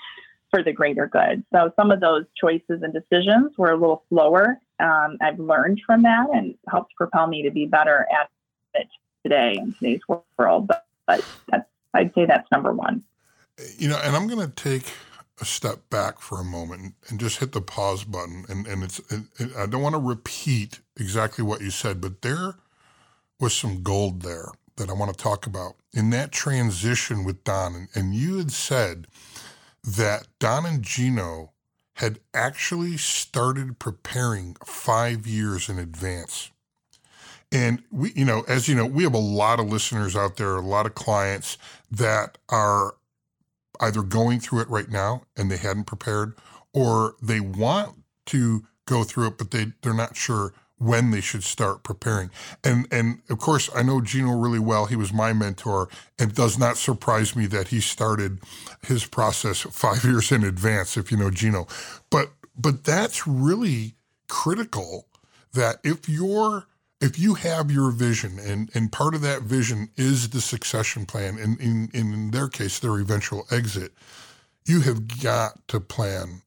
for 0.50 0.64
the 0.64 0.72
greater 0.72 1.08
good. 1.08 1.44
So 1.54 1.72
some 1.76 1.92
of 1.92 2.00
those 2.00 2.26
choices 2.40 2.82
and 2.82 2.94
decisions 2.94 3.58
were 3.58 3.72
a 3.72 3.78
little 3.78 4.04
slower. 4.10 4.60
Um, 4.80 5.18
I've 5.22 5.40
learned 5.40 5.82
from 5.86 6.04
that 6.04 6.28
and 6.34 6.56
helps 6.70 6.94
propel 6.96 7.28
me 7.28 7.44
to 7.44 7.52
be 7.52 7.66
better 7.66 8.06
at 8.12 8.30
it 8.74 8.88
today 9.24 9.58
in 9.58 9.74
today's 9.74 10.02
world. 10.38 10.68
But, 10.68 10.86
but 11.08 11.24
that's, 11.50 11.70
I'd 11.94 12.14
say 12.14 12.26
that's 12.26 12.50
number 12.52 12.74
one. 12.74 13.04
You 13.78 13.90
know, 13.90 14.00
and 14.04 14.16
I'm 14.16 14.28
going 14.28 14.46
to 14.46 14.54
take 14.54 14.94
a 15.42 15.46
step 15.46 15.90
back 15.90 16.20
for 16.20 16.40
a 16.40 16.44
moment 16.44 16.96
and 17.10 17.20
just 17.20 17.40
hit 17.40 17.52
the 17.52 17.62
pause 17.62 18.04
button. 18.04 18.46
And, 18.50 18.68
and 18.68 18.84
it's, 18.84 19.02
I 19.58 19.66
don't 19.66 19.82
want 19.82 19.96
to 19.96 20.02
repeat 20.02 20.80
exactly 20.98 21.44
what 21.44 21.62
you 21.62 21.72
said, 21.72 22.02
but 22.02 22.22
there 22.22 22.56
was 23.40 23.54
some 23.54 23.82
gold 23.84 24.22
there 24.22 24.50
that 24.78 24.90
I 24.90 24.94
want 24.94 25.16
to 25.16 25.24
talk 25.24 25.46
about 25.46 25.76
in 25.94 26.10
that 26.10 26.32
transition 26.32 27.24
with 27.24 27.44
Don. 27.44 27.76
And, 27.76 27.88
and 27.96 28.16
you 28.16 28.38
had 28.38 28.52
said 28.52 29.08
that 29.84 30.28
Don 30.40 30.66
and 30.66 30.84
Gino 30.84 31.52
had 31.96 32.20
actually 32.34 32.98
started 32.98 33.80
preparing 33.80 34.56
five 34.66 35.26
years 35.26 35.70
in 35.70 35.80
advance. 35.80 36.52
And 37.52 37.84
we, 37.90 38.12
you 38.14 38.26
know, 38.26 38.44
as 38.48 38.68
you 38.68 38.76
know, 38.76 38.86
we 38.86 39.04
have 39.04 39.14
a 39.14 39.18
lot 39.18 39.60
of 39.60 39.68
listeners 39.68 40.16
out 40.16 40.36
there, 40.36 40.56
a 40.58 40.62
lot 40.62 40.86
of 40.86 40.94
clients 40.96 41.58
that 41.90 42.38
are 42.50 42.96
either 43.80 44.02
going 44.02 44.40
through 44.40 44.62
it 44.62 44.70
right 44.70 44.90
now 44.90 45.24
and 45.38 45.50
they 45.50 45.58
hadn't 45.58 45.86
prepared, 45.86 46.34
or 46.74 47.16
they 47.22 47.40
want 47.40 47.96
to 48.28 48.66
go 48.86 49.04
through 49.04 49.28
it, 49.28 49.38
but 49.38 49.52
they, 49.52 49.68
they're 49.82 49.94
not 49.94 50.18
sure 50.18 50.54
when 50.78 51.12
they 51.12 51.22
should 51.22 51.44
start 51.44 51.84
preparing. 51.84 52.30
And 52.64 52.88
and 52.92 53.22
of 53.30 53.40
course, 53.40 53.70
I 53.76 53.84
know 53.84 54.02
Gino 54.02 54.32
really 54.36 54.60
well. 54.60 54.86
He 54.86 54.96
was 54.96 55.14
my 55.14 55.34
mentor, 55.34 55.90
it 56.20 56.36
does 56.36 56.58
not 56.58 56.78
surprise 56.78 57.36
me 57.36 57.46
that 57.48 57.70
he 57.70 57.80
started 57.80 58.40
his 58.86 59.06
process 59.06 59.62
five 59.62 60.04
years 60.04 60.32
in 60.32 60.44
advance. 60.44 60.98
If 60.98 61.12
you 61.12 61.18
know 61.18 61.32
Gino, 61.32 61.68
but 62.10 62.32
but 62.58 62.84
that's 62.84 63.28
really 63.28 63.96
critical. 64.28 65.08
That 65.54 65.78
if 65.84 66.10
you're 66.10 66.68
if 67.02 67.20
you 67.20 67.36
have 67.36 67.72
your 67.72 67.92
vision 67.92 68.40
and, 68.40 68.70
and 68.74 68.92
part 68.92 69.14
of 69.14 69.22
that 69.22 69.44
vision 69.44 69.90
is 69.96 70.30
the 70.30 70.42
succession 70.42 71.06
plan 71.06 71.38
and 71.38 71.60
in, 71.60 71.90
in 71.94 72.32
their 72.32 72.48
case 72.48 72.80
their 72.80 72.98
eventual 73.00 73.46
exit 73.52 73.92
you 74.66 74.82
have 74.82 75.22
got 75.22 75.68
to 75.68 75.80
plan 75.80 76.42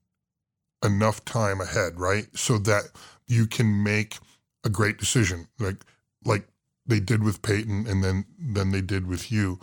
enough 0.85 1.25
time 1.25 1.61
ahead 1.61 1.99
right 2.00 2.26
so 2.35 2.58
that 2.58 2.85
you 3.28 3.47
can 3.47 3.82
make 3.82 4.18
a 4.64 4.68
great 4.68 4.99
decision 4.99 5.47
like 5.61 5.76
like 6.25 6.49
they 6.88 6.99
did 6.99 7.23
with 7.23 7.42
Paton 7.42 7.87
and 7.87 8.02
then 8.02 8.25
then 8.38 8.73
they 8.73 8.80
did 8.80 9.06
with 9.06 9.30
you. 9.30 9.61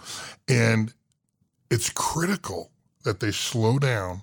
And 0.48 0.94
it's 1.70 1.90
critical 1.90 2.72
that 3.04 3.20
they 3.20 3.32
slow 3.32 3.80
down 3.80 4.22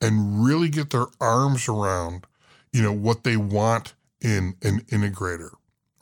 and 0.00 0.44
really 0.44 0.68
get 0.68 0.90
their 0.90 1.06
arms 1.20 1.68
around, 1.68 2.26
you 2.72 2.82
know, 2.82 2.92
what 2.92 3.24
they 3.24 3.36
want 3.36 3.94
in 4.20 4.54
an 4.62 4.80
integrator, 4.88 5.50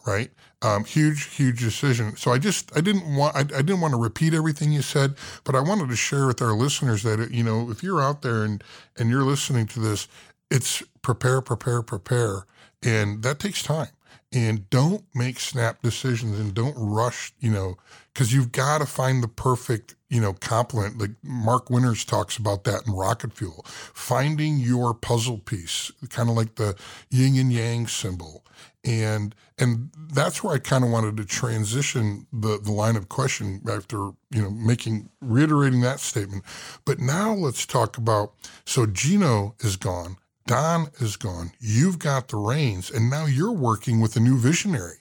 right? 0.07 0.31
Um, 0.63 0.85
huge, 0.85 1.35
huge 1.35 1.61
decision. 1.61 2.17
So 2.17 2.33
I 2.33 2.39
just, 2.39 2.77
I 2.77 2.81
didn't 2.81 3.17
want, 3.17 3.37
I, 3.37 3.41
I, 3.41 3.63
didn't 3.63 3.81
want 3.81 3.93
to 3.93 4.01
repeat 4.01 4.35
everything 4.35 4.73
you 4.73 4.83
said, 4.83 5.15
but 5.45 5.55
I 5.55 5.61
wanted 5.61 5.89
to 5.91 5.97
share 5.97 6.27
with 6.27 6.41
our 6.41 6.55
listeners 6.55 7.03
that, 7.03 7.31
you 7.31 7.43
know, 7.43 7.71
if 7.71 7.83
you're 7.83 8.03
out 8.03 8.23
there 8.23 8.45
and, 8.45 8.65
and 8.99 9.11
you're 9.11 9.25
listening 9.25 9.67
to 9.69 9.81
this, 9.81 10.09
it's 10.55 10.85
prepare, 11.03 11.41
prepare, 11.41 11.83
prepare. 11.83 12.47
And 12.81 13.25
that 13.25 13.41
takes 13.41 13.63
time. 13.63 13.89
And 14.33 14.69
don't 14.71 15.05
make 15.15 15.41
snap 15.41 15.83
decisions 15.83 16.39
and 16.39 16.55
don't 16.55 16.77
rush, 16.77 17.33
you 17.41 17.51
know, 17.51 17.77
because 18.13 18.33
you've 18.33 18.53
got 18.53 18.79
to 18.79 18.87
find 18.87 19.23
the 19.23 19.29
perfect, 19.29 19.97
you 20.09 20.21
know, 20.21 20.33
complement. 20.33 20.99
Like 20.99 21.11
Mark 21.23 21.71
Winters 21.71 22.05
talks 22.05 22.37
about 22.37 22.65
that 22.65 22.87
in 22.87 22.93
Rocket 22.93 23.33
Fuel. 23.33 23.65
Finding 23.67 24.59
your 24.59 24.95
puzzle 24.95 25.39
piece, 25.39 25.91
kind 26.09 26.29
of 26.29 26.37
like 26.37 26.55
the 26.55 26.77
yin 27.11 27.37
and 27.37 27.53
yang 27.53 27.87
symbol. 27.87 28.45
And 28.85 29.35
and 29.59 29.91
that's 29.97 30.43
where 30.43 30.55
I 30.55 30.59
kind 30.59 30.85
of 30.85 30.91
wanted 30.91 31.17
to 31.17 31.25
transition 31.25 32.27
the, 32.33 32.59
the 32.59 32.73
line 32.73 32.97
of 32.97 33.09
question 33.09 33.63
after, 33.71 34.11
you 34.31 34.43
know, 34.43 34.51
making 34.51 35.11
reiterating 35.21 35.81
that 35.83 36.01
statement. 36.01 36.45
But 36.85 36.99
now 36.99 37.33
let's 37.35 37.67
talk 37.67 37.97
about 37.97 38.35
so 38.65 38.87
Gino 38.87 39.55
is 39.61 39.77
gone 39.77 40.17
Don 40.47 40.89
is 41.01 41.17
gone. 41.17 41.53
You've 41.59 41.99
got 41.99 42.29
the 42.29 42.37
reins, 42.37 42.91
and 42.91 43.09
now 43.09 43.27
you're 43.27 43.53
working 43.53 44.01
with 44.01 44.17
a 44.17 44.21
new 44.21 44.37
visionary. 44.37 44.99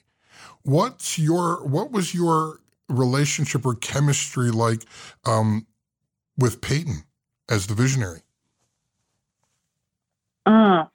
What's 0.63 1.19
your 1.19 1.65
what 1.67 1.91
was 1.91 2.13
your 2.13 2.59
relationship 2.87 3.65
or 3.65 3.75
chemistry 3.75 4.51
like 4.51 4.83
um, 5.25 5.67
with 6.37 6.61
Paton 6.61 7.03
as 7.49 7.67
the 7.67 7.73
visionary? 7.73 8.21
Mm, 10.47 10.89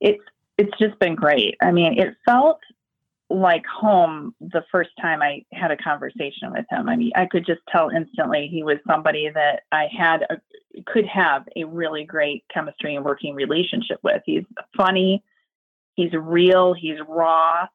it's 0.00 0.22
it's 0.58 0.78
just 0.78 0.98
been 1.00 1.16
great. 1.16 1.56
I 1.60 1.72
mean, 1.72 1.98
it 1.98 2.14
felt 2.24 2.60
like 3.28 3.64
home 3.66 4.34
the 4.40 4.64
first 4.70 4.90
time 5.00 5.20
I 5.20 5.44
had 5.52 5.72
a 5.72 5.76
conversation 5.76 6.52
with 6.52 6.64
him. 6.70 6.88
I 6.88 6.94
mean, 6.94 7.10
I 7.16 7.26
could 7.26 7.44
just 7.44 7.60
tell 7.68 7.90
instantly 7.90 8.46
he 8.46 8.62
was 8.62 8.78
somebody 8.86 9.28
that 9.28 9.64
I 9.72 9.88
had 9.96 10.22
a, 10.30 10.40
could 10.84 11.06
have 11.06 11.48
a 11.56 11.64
really 11.64 12.04
great 12.04 12.44
chemistry 12.52 12.96
and 12.96 13.04
working 13.04 13.34
relationship 13.34 13.98
with. 14.02 14.22
He's 14.26 14.44
funny, 14.76 15.22
he's 15.94 16.12
real, 16.12 16.74
he's 16.74 16.98
raw, 17.08 17.66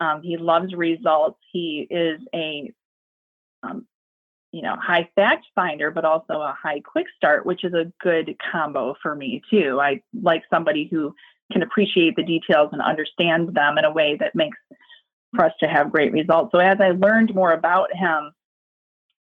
um, 0.00 0.22
he 0.22 0.36
loves 0.36 0.74
results. 0.74 1.38
He 1.52 1.86
is 1.90 2.20
a 2.34 2.72
um, 3.62 3.86
you 4.52 4.62
know 4.62 4.76
high 4.76 5.08
fact 5.14 5.46
finder, 5.54 5.90
but 5.90 6.04
also 6.04 6.34
a 6.34 6.56
high 6.60 6.80
quick 6.80 7.06
start, 7.16 7.46
which 7.46 7.64
is 7.64 7.74
a 7.74 7.92
good 8.00 8.36
combo 8.52 8.94
for 9.02 9.14
me 9.14 9.42
too. 9.50 9.80
I 9.80 10.02
like 10.22 10.44
somebody 10.50 10.88
who 10.90 11.14
can 11.52 11.62
appreciate 11.62 12.16
the 12.16 12.22
details 12.22 12.70
and 12.72 12.82
understand 12.82 13.54
them 13.54 13.78
in 13.78 13.84
a 13.84 13.92
way 13.92 14.16
that 14.18 14.34
makes 14.34 14.58
for 15.34 15.44
us 15.44 15.52
to 15.60 15.68
have 15.68 15.92
great 15.92 16.12
results. 16.12 16.52
So 16.52 16.58
as 16.58 16.78
I 16.80 16.90
learned 16.90 17.34
more 17.34 17.52
about 17.52 17.94
him 17.94 18.32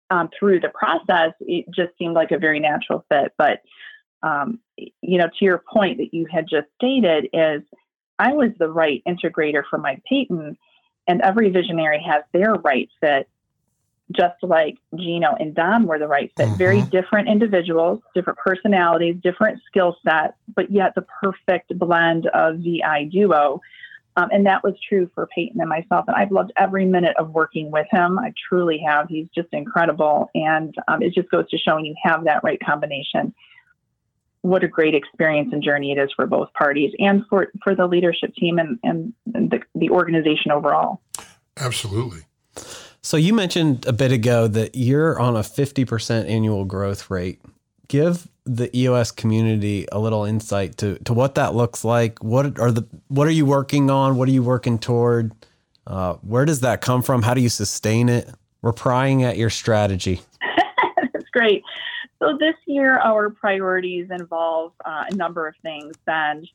um, 0.10 0.30
through 0.38 0.60
the 0.60 0.70
process, 0.70 1.34
it 1.42 1.66
just 1.74 1.98
seemed 1.98 2.14
like 2.14 2.32
a 2.32 2.38
very 2.38 2.60
natural 2.60 3.06
fit. 3.10 3.34
But 3.38 3.62
um, 4.24 4.60
you 4.78 5.18
know, 5.18 5.28
to 5.28 5.46
your 5.46 5.64
point 5.72 5.98
that 5.98 6.14
you 6.14 6.26
had 6.32 6.48
just 6.50 6.68
stated 6.76 7.30
is 7.34 7.62
I 8.18 8.34
was 8.34 8.52
the 8.58 8.70
right 8.70 9.04
integrator 9.08 9.64
for 9.70 9.78
Mike 9.78 10.04
Paton, 10.08 10.58
and 11.08 11.22
every 11.22 11.50
visionary 11.50 12.02
has 12.08 12.24
their 12.34 12.54
right 12.54 12.90
fit, 13.00 13.30
just 14.12 14.36
like 14.42 14.78
Gino 14.96 15.36
and 15.40 15.54
Don 15.54 15.86
were 15.86 16.00
the 16.00 16.08
right 16.08 16.32
fit. 16.36 16.48
Mm-hmm. 16.48 16.58
Very 16.58 16.82
different 16.84 17.28
individuals, 17.28 18.02
different 18.14 18.40
personalities, 18.40 19.16
different 19.22 19.62
skill 19.68 19.98
sets, 20.04 20.34
but 20.56 20.72
yet 20.72 20.96
the 20.96 21.06
perfect 21.22 21.78
blend 21.78 22.28
of 22.28 22.58
VI 22.58 23.06
duo 23.12 23.62
um, 24.18 24.30
and 24.32 24.46
that 24.46 24.64
was 24.64 24.74
true 24.88 25.10
for 25.14 25.28
Paton 25.28 25.60
and 25.60 25.70
myself. 25.70 26.06
And 26.08 26.16
I've 26.16 26.32
loved 26.32 26.54
every 26.56 26.86
minute 26.86 27.16
of 27.18 27.32
working 27.32 27.70
with 27.70 27.88
him. 27.92 28.18
I 28.18 28.34
truly 28.50 28.82
have. 28.86 29.08
He's 29.10 29.28
just 29.36 29.50
incredible. 29.52 30.30
And 30.34 30.74
um, 30.88 31.02
it 31.02 31.14
just 31.14 31.30
goes 31.30 31.50
to 31.50 31.58
showing 31.58 31.86
you 31.86 31.96
have 32.04 32.24
that 32.24 32.44
right 32.44 32.60
combination. 32.66 33.34
What 34.42 34.64
a 34.64 34.68
great 34.68 34.96
experience 34.96 35.50
and 35.52 35.62
journey 35.62 35.92
it 35.92 35.98
is 35.98 36.12
for 36.16 36.28
both 36.28 36.54
parties 36.54 36.94
and 37.00 37.26
for, 37.30 37.52
for 37.64 37.76
the 37.76 37.88
leadership 37.88 38.34
team 38.36 38.58
and, 38.58 38.80
and 38.84 39.14
the, 39.26 39.62
the 39.74 39.90
organization 39.90 40.52
overall. 40.52 41.02
Absolutely. 41.58 42.22
So 43.02 43.18
you 43.18 43.34
mentioned 43.34 43.86
a 43.86 43.94
bit 43.94 44.12
ago 44.12 44.48
that 44.48 44.76
you're 44.76 45.20
on 45.20 45.36
a 45.36 45.42
50% 45.42 46.30
annual 46.30 46.64
growth 46.64 47.10
rate. 47.10 47.42
Give 47.88 48.28
the 48.46 48.76
EOS 48.78 49.12
community 49.12 49.88
a 49.92 50.00
little 50.00 50.24
insight 50.24 50.78
to 50.78 50.98
to 51.00 51.14
what 51.14 51.36
that 51.36 51.56
looks 51.56 51.84
like. 51.84 52.24
What 52.24 52.60
are 52.60 52.72
the 52.72 52.86
what 53.08 53.28
are 53.28 53.32
you 53.32 53.46
working 53.46 53.90
on? 53.90 54.18
What 54.18 54.30
are 54.30 54.32
you 54.32 54.44
working 54.44 54.78
toward? 54.80 55.34
Uh, 55.88 56.14
where 56.16 56.46
does 56.46 56.62
that 56.62 56.82
come 56.82 57.02
from? 57.02 57.22
How 57.22 57.34
do 57.34 57.42
you 57.42 57.50
sustain 57.50 58.10
it? 58.10 58.30
We're 58.62 58.74
prying 58.74 59.24
at 59.24 59.38
your 59.38 59.50
strategy. 59.50 60.22
That's 61.14 61.30
great. 61.32 61.64
So 62.20 62.38
this 62.40 62.56
year, 62.66 62.98
our 63.00 63.30
priorities 63.30 64.10
involve 64.10 64.72
uh, 64.84 65.06
a 65.10 65.16
number 65.16 65.48
of 65.48 65.56
things, 65.62 65.96
and 66.08 66.48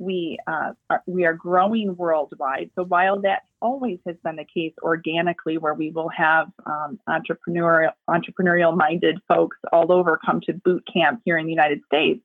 we 0.00 0.38
uh, 0.46 0.72
are, 0.88 1.02
we 1.06 1.26
are 1.26 1.34
growing 1.34 1.94
worldwide. 1.94 2.70
So 2.74 2.84
while 2.84 3.20
that 3.20 3.42
always 3.60 3.98
has 4.06 4.16
been 4.24 4.36
the 4.36 4.46
case 4.52 4.72
organically, 4.82 5.58
where 5.58 5.74
we 5.74 5.90
will 5.90 6.08
have 6.08 6.48
um, 6.64 6.98
entrepreneurial 7.08 7.92
entrepreneurial 8.08 8.74
minded 8.74 9.18
folks 9.28 9.58
all 9.72 9.92
over 9.92 10.18
come 10.24 10.40
to 10.46 10.54
boot 10.54 10.82
camp 10.90 11.20
here 11.24 11.36
in 11.36 11.44
the 11.44 11.52
United 11.52 11.82
States, 11.84 12.20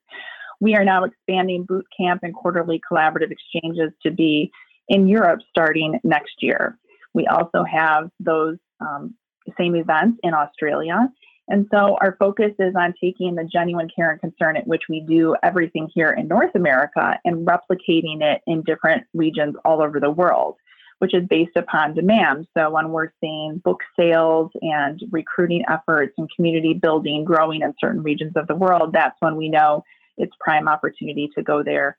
we 0.62 0.76
are 0.76 0.86
now 0.86 1.04
expanding 1.04 1.66
boot 1.66 1.86
camp 1.96 2.22
and 2.24 2.34
quarterly 2.34 2.82
collaborative 2.90 3.32
exchanges 3.32 3.92
to 4.04 4.10
be 4.10 4.52
in 4.88 5.08
Europe 5.08 5.42
starting 5.50 6.00
next 6.04 6.36
year. 6.40 6.80
We 7.14 7.28
also 7.28 7.66
have 7.66 8.10
those 8.22 8.58
um, 8.80 9.16
same 9.58 9.76
events 9.76 10.20
in 10.24 10.34
Australia. 10.34 11.10
And 11.48 11.68
so 11.72 11.98
our 12.02 12.16
focus 12.20 12.54
is 12.58 12.74
on 12.76 12.94
taking 13.00 13.36
the 13.36 13.44
genuine 13.44 13.90
care 13.96 14.12
and 14.12 14.20
concern 14.20 14.58
at 14.58 14.68
which 14.68 14.84
we 14.90 15.02
do 15.02 15.36
everything 15.44 15.90
here 15.94 16.12
in 16.12 16.28
North 16.28 16.56
America 16.56 17.20
and 17.24 17.46
replicating 17.46 18.22
it 18.22 18.42
in 18.48 18.64
different 18.64 19.06
regions 19.14 19.56
all 19.64 19.82
over 19.82 20.00
the 20.00 20.10
world, 20.10 20.56
which 21.00 21.14
is 21.14 21.24
based 21.30 21.56
upon 21.56 21.94
demand. 21.94 22.48
So 22.58 22.72
when 22.72 22.90
we're 22.90 23.12
seeing 23.22 23.62
book 23.64 23.82
sales 23.98 24.52
and 24.62 25.00
recruiting 25.12 25.64
efforts 25.70 26.14
and 26.18 26.28
community 26.36 26.74
building 26.74 27.24
growing 27.24 27.62
in 27.62 27.76
certain 27.80 28.02
regions 28.02 28.34
of 28.36 28.48
the 28.48 28.56
world, 28.56 28.92
that's 28.94 29.16
when 29.20 29.36
we 29.36 29.50
know 29.50 29.84
it's 30.18 30.34
prime 30.40 30.68
opportunity 30.68 31.30
to 31.36 31.44
go 31.44 31.62
there 31.62 31.98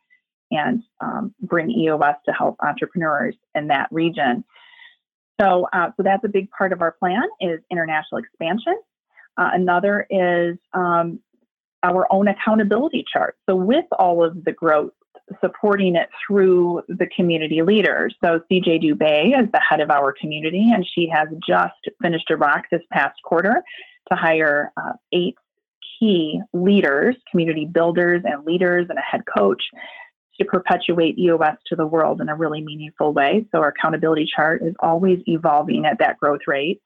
and 0.51 0.83
um, 1.01 1.35
bring 1.41 1.71
EOS 1.71 2.17
to 2.25 2.33
help 2.33 2.57
entrepreneurs 2.61 3.37
in 3.55 3.69
that 3.69 3.89
region. 3.93 4.45
So, 5.41 5.69
uh, 5.73 5.91
so 5.97 6.03
that's 6.03 6.25
a 6.25 6.29
big 6.29 6.51
part 6.51 6.73
of 6.73 6.81
our 6.81 6.93
plan 6.93 7.25
is 7.41 7.61
international 7.71 8.21
expansion. 8.21 8.77
Uh, 9.39 9.51
another 9.53 10.07
is 10.11 10.57
um, 10.73 11.21
our 11.83 12.07
own 12.13 12.29
accountability 12.29 13.05
chart. 13.11 13.37
So, 13.49 13.57
with 13.57 13.85
all 13.99 14.25
of 14.25 14.45
the 14.45 14.53
growth, 14.53 14.93
supporting 15.41 15.97
it 15.97 16.09
through 16.27 16.83
the 16.89 17.07
community 17.15 17.63
leaders. 17.63 18.15
So, 18.25 18.41
CJ 18.51 18.83
Dubay 18.83 19.41
is 19.41 19.51
the 19.53 19.61
head 19.61 19.81
of 19.81 19.91
our 19.91 20.13
community, 20.13 20.71
and 20.73 20.87
she 20.95 21.09
has 21.13 21.29
just 21.47 21.75
finished 22.03 22.31
a 22.31 22.37
rock 22.37 22.65
this 22.71 22.83
past 22.93 23.17
quarter 23.25 23.63
to 24.11 24.17
hire 24.17 24.73
uh, 24.77 24.93
eight 25.13 25.37
key 25.99 26.41
leaders, 26.53 27.17
community 27.31 27.65
builders, 27.65 28.23
and 28.25 28.45
leaders, 28.45 28.87
and 28.89 28.99
a 28.99 29.03
head 29.03 29.23
coach 29.37 29.63
to 30.39 30.45
perpetuate 30.45 31.19
EOS 31.19 31.57
to 31.67 31.77
the 31.77 31.87
world 31.87 32.21
in 32.21 32.29
a 32.29 32.35
really 32.35 32.61
meaningful 32.61 33.13
way. 33.13 33.47
So 33.53 33.59
our 33.59 33.69
accountability 33.69 34.29
chart 34.35 34.63
is 34.63 34.75
always 34.81 35.21
evolving 35.27 35.87
at 35.87 35.99
that 35.99 36.19
growth 36.19 36.41
rate. 36.47 36.81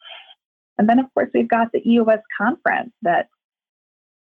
And 0.81 0.89
then, 0.89 0.99
of 0.99 1.13
course, 1.13 1.29
we've 1.35 1.47
got 1.47 1.73
the 1.73 1.87
EOS 1.87 2.21
conference 2.39 2.93
that 3.03 3.29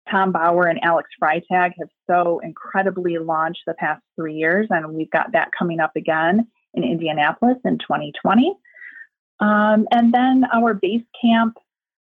Tom 0.09 0.33
Bouwer 0.33 0.67
and 0.67 0.83
Alex 0.83 1.09
Freytag 1.23 1.71
have 1.79 1.87
so 2.07 2.39
incredibly 2.39 3.17
launched 3.19 3.61
the 3.65 3.73
past 3.75 4.01
three 4.17 4.33
years. 4.33 4.67
And 4.69 4.93
we've 4.93 5.09
got 5.11 5.31
that 5.31 5.51
coming 5.57 5.79
up 5.79 5.95
again 5.95 6.45
in 6.73 6.83
Indianapolis 6.83 7.55
in 7.63 7.77
2020. 7.77 8.53
Um, 9.39 9.87
and 9.93 10.13
then 10.13 10.43
our 10.53 10.73
base 10.73 11.05
camp 11.21 11.55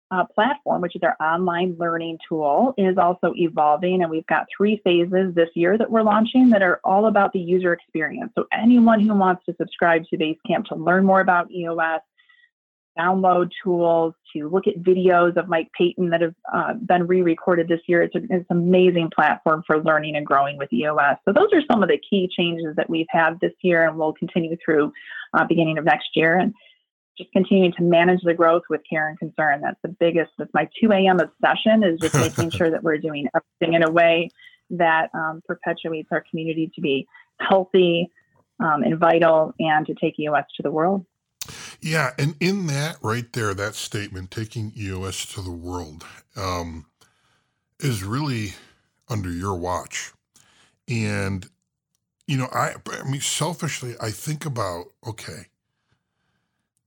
uh, 0.10 0.26
platform, 0.34 0.82
which 0.82 0.96
is 0.96 1.04
our 1.04 1.16
online 1.24 1.76
learning 1.78 2.18
tool, 2.28 2.74
is 2.80 2.98
also 2.98 3.34
evolving. 3.36 4.02
And 4.02 4.10
we've 4.10 4.26
got 4.26 4.48
three 4.58 4.82
phases 4.84 5.36
this 5.36 5.50
year 5.54 5.78
that 5.78 5.92
we're 5.92 6.02
launching 6.02 6.50
that 6.50 6.64
are 6.64 6.80
all 6.84 7.06
about 7.06 7.32
the 7.32 7.40
user 7.40 7.74
experience. 7.74 8.32
So, 8.36 8.48
anyone 8.52 9.02
who 9.02 9.14
wants 9.14 9.46
to 9.46 9.56
subscribe 9.62 10.06
to 10.08 10.18
Basecamp 10.18 10.66
to 10.70 10.76
learn 10.76 11.06
more 11.06 11.22
about 11.22 11.52
EOS, 11.52 12.02
download 13.02 13.52
tools, 13.64 14.14
to 14.36 14.50
look 14.50 14.68
at 14.68 14.82
videos 14.82 15.36
of 15.38 15.48
Mike 15.48 15.70
Paton 15.78 16.10
that 16.10 16.22
have 16.22 16.36
uh, 16.54 16.74
been 16.74 17.08
re 17.08 17.22
recorded 17.22 17.68
this 17.68 17.82
year, 17.88 18.02
it's, 18.02 18.16
a, 18.16 18.20
it's 18.20 18.46
an 18.50 18.58
amazing 18.58 19.10
platform 19.14 19.64
for 19.66 19.82
learning 19.84 20.16
and 20.16 20.26
growing 20.26 20.58
with 20.58 20.72
EOS. 20.72 21.18
So, 21.26 21.34
those 21.34 21.50
are 21.54 21.62
some 21.70 21.84
of 21.84 21.90
the 21.90 22.00
key 22.10 22.30
changes 22.36 22.76
that 22.76 22.90
we've 22.90 23.08
had 23.10 23.40
this 23.40 23.54
year 23.62 23.88
and 23.88 23.98
will 23.98 24.14
continue 24.14 24.56
through 24.64 24.92
uh, 25.34 25.46
beginning 25.46 25.78
of 25.78 25.86
next 25.86 26.10
year. 26.16 26.38
And 26.38 26.54
just 27.18 27.32
continuing 27.34 27.74
to 27.74 27.84
manage 27.84 28.22
the 28.24 28.34
growth 28.34 28.64
with 28.70 28.82
care 28.90 29.10
and 29.10 29.20
concern. 29.20 29.62
That's 29.62 29.80
the 29.84 29.90
biggest, 29.90 30.32
that's 30.38 30.54
my 30.54 30.68
2 30.82 30.92
a.m. 30.92 31.20
obsession 31.20 31.84
is 31.84 32.00
just 32.00 32.16
making 32.40 32.52
sure 32.52 32.72
that 32.72 32.84
we're 32.84 32.98
doing 32.98 33.28
everything 33.36 33.76
in 33.76 33.84
a 33.84 33.92
way 33.92 34.30
that 34.72 35.10
um, 35.14 35.42
perpetuates 35.46 36.10
our 36.12 36.24
community 36.30 36.72
to 36.74 36.82
be 36.82 37.08
healthy 37.40 38.10
um, 38.60 38.84
and 38.84 38.98
vital 38.98 39.54
and 39.60 39.86
to 39.88 39.94
take 39.96 40.20
EOS 40.20 40.46
to 40.56 40.64
the 40.64 40.72
world. 40.72 41.06
Yeah. 41.82 42.12
And 42.18 42.36
in 42.40 42.68
that 42.68 42.98
right 43.02 43.32
there, 43.34 43.54
that 43.54 43.76
statement, 43.76 44.32
taking 44.32 44.74
EOS 44.78 45.26
to 45.34 45.42
the 45.42 45.52
world, 45.52 46.06
um, 46.36 46.86
is 47.80 48.04
really 48.04 48.54
under 49.10 49.32
your 49.32 49.56
watch. 49.56 50.12
And, 50.88 51.48
you 52.28 52.38
know, 52.38 52.50
I, 52.54 52.76
I 52.88 53.10
mean, 53.10 53.22
selfishly, 53.22 53.96
I 54.02 54.12
think 54.12 54.46
about, 54.46 54.88
okay, 55.08 55.48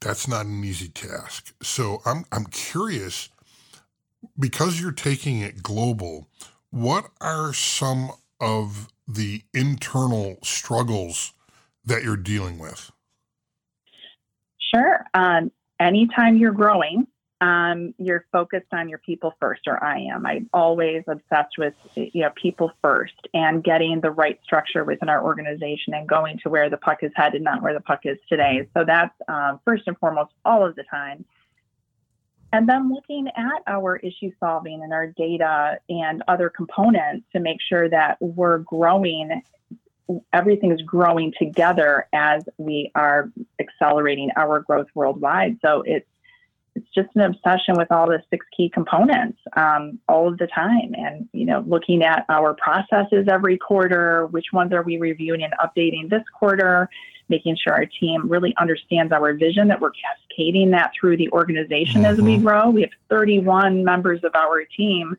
that's 0.00 0.28
not 0.28 0.46
an 0.46 0.62
easy 0.64 0.88
task. 0.88 1.54
So 1.62 2.02
I'm 2.04 2.24
I'm 2.30 2.46
curious 2.46 3.30
because 4.38 4.80
you're 4.80 4.92
taking 4.92 5.40
it 5.40 5.62
global, 5.62 6.28
what 6.70 7.10
are 7.20 7.52
some 7.52 8.12
of 8.40 8.88
the 9.06 9.42
internal 9.52 10.38
struggles 10.42 11.32
that 11.84 12.02
you're 12.02 12.16
dealing 12.16 12.58
with? 12.58 12.90
Sure. 14.74 15.04
Um, 15.14 15.52
anytime 15.78 16.36
you're 16.36 16.52
growing, 16.52 17.06
um, 17.40 17.94
you're 17.98 18.24
focused 18.32 18.72
on 18.72 18.88
your 18.88 18.98
people 18.98 19.34
first, 19.40 19.62
or 19.66 19.82
I 19.82 19.98
am. 19.98 20.24
I'm 20.24 20.48
always 20.52 21.02
obsessed 21.06 21.58
with 21.58 21.74
you 21.94 22.22
know 22.22 22.30
people 22.34 22.72
first 22.80 23.28
and 23.34 23.62
getting 23.62 24.00
the 24.00 24.10
right 24.10 24.40
structure 24.42 24.84
within 24.84 25.08
our 25.08 25.22
organization 25.22 25.94
and 25.94 26.08
going 26.08 26.38
to 26.42 26.48
where 26.48 26.70
the 26.70 26.76
puck 26.76 26.98
is 27.02 27.12
headed, 27.14 27.42
not 27.42 27.60
where 27.62 27.74
the 27.74 27.80
puck 27.80 28.00
is 28.04 28.18
today. 28.28 28.66
So 28.74 28.84
that's 28.86 29.14
um, 29.28 29.60
first 29.64 29.84
and 29.86 29.98
foremost 29.98 30.32
all 30.44 30.64
of 30.64 30.74
the 30.76 30.84
time. 30.84 31.24
And 32.52 32.68
then 32.68 32.92
looking 32.94 33.26
at 33.36 33.62
our 33.66 33.96
issue 33.96 34.30
solving 34.38 34.82
and 34.84 34.92
our 34.92 35.08
data 35.08 35.80
and 35.88 36.22
other 36.28 36.48
components 36.48 37.26
to 37.32 37.40
make 37.40 37.58
sure 37.68 37.88
that 37.90 38.16
we're 38.20 38.58
growing 38.58 39.42
everything 40.32 40.72
is 40.72 40.82
growing 40.82 41.32
together 41.38 42.06
as 42.12 42.42
we 42.58 42.90
are 42.94 43.30
accelerating 43.58 44.30
our 44.36 44.60
growth 44.60 44.88
worldwide. 44.94 45.58
So 45.62 45.82
it's 45.86 46.06
it's 46.74 46.88
just 46.94 47.08
an 47.14 47.22
obsession 47.22 47.76
with 47.76 47.90
all 47.92 48.08
the 48.08 48.22
six 48.30 48.44
key 48.56 48.68
components 48.68 49.38
um, 49.56 49.98
all 50.08 50.28
of 50.28 50.38
the 50.38 50.46
time 50.48 50.92
and 50.94 51.28
you 51.32 51.46
know 51.46 51.64
looking 51.66 52.02
at 52.02 52.24
our 52.28 52.54
processes 52.54 53.26
every 53.28 53.56
quarter 53.56 54.26
which 54.26 54.46
ones 54.52 54.72
are 54.72 54.82
we 54.82 54.98
reviewing 54.98 55.42
and 55.42 55.52
updating 55.62 56.10
this 56.10 56.22
quarter 56.36 56.88
making 57.28 57.56
sure 57.56 57.72
our 57.72 57.86
team 57.86 58.28
really 58.28 58.54
understands 58.58 59.12
our 59.12 59.32
vision 59.34 59.68
that 59.68 59.80
we're 59.80 59.92
cascading 59.92 60.70
that 60.70 60.90
through 60.98 61.16
the 61.16 61.30
organization 61.30 62.02
mm-hmm. 62.02 62.12
as 62.12 62.20
we 62.20 62.34
mm-hmm. 62.34 62.44
grow 62.44 62.70
we 62.70 62.80
have 62.80 62.90
31 63.08 63.84
members 63.84 64.22
of 64.24 64.34
our 64.34 64.64
team 64.76 65.16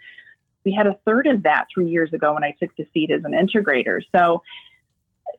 we 0.65 0.73
had 0.73 0.87
a 0.87 0.97
third 1.05 1.27
of 1.27 1.43
that 1.43 1.67
three 1.73 1.87
years 1.87 2.11
ago 2.13 2.33
when 2.33 2.43
i 2.43 2.51
took 2.59 2.75
the 2.75 2.85
seat 2.93 3.11
as 3.11 3.23
an 3.23 3.31
integrator 3.31 4.01
so 4.13 4.41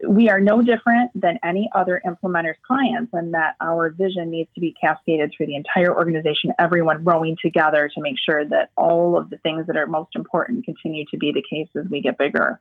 we 0.07 0.29
are 0.29 0.40
no 0.40 0.62
different 0.62 1.11
than 1.14 1.38
any 1.44 1.70
other 1.75 2.03
implementers 2.07 2.57
clients 2.66 3.12
and 3.12 3.33
that 3.35 3.55
our 3.61 3.90
vision 3.90 4.31
needs 4.31 4.51
to 4.55 4.61
be 4.61 4.75
cascaded 4.81 5.33
through 5.35 5.46
the 5.46 5.57
entire 5.57 5.94
organization, 5.94 6.53
everyone 6.59 7.03
rowing 7.05 7.37
together 7.40 7.90
to 7.94 8.01
make 8.01 8.16
sure 8.18 8.44
that 8.44 8.70
all 8.77 9.16
of 9.16 9.31
the 9.31 9.38
things 9.38 9.66
that 9.66 9.77
are 9.77 9.87
most 9.87 10.14
important 10.14 10.64
continue 10.64 11.05
to 11.11 11.16
be 11.16 11.33
the 11.33 11.42
case 11.49 11.68
as 11.77 11.87
we 11.90 12.01
get 12.01 12.18
bigger. 12.18 12.61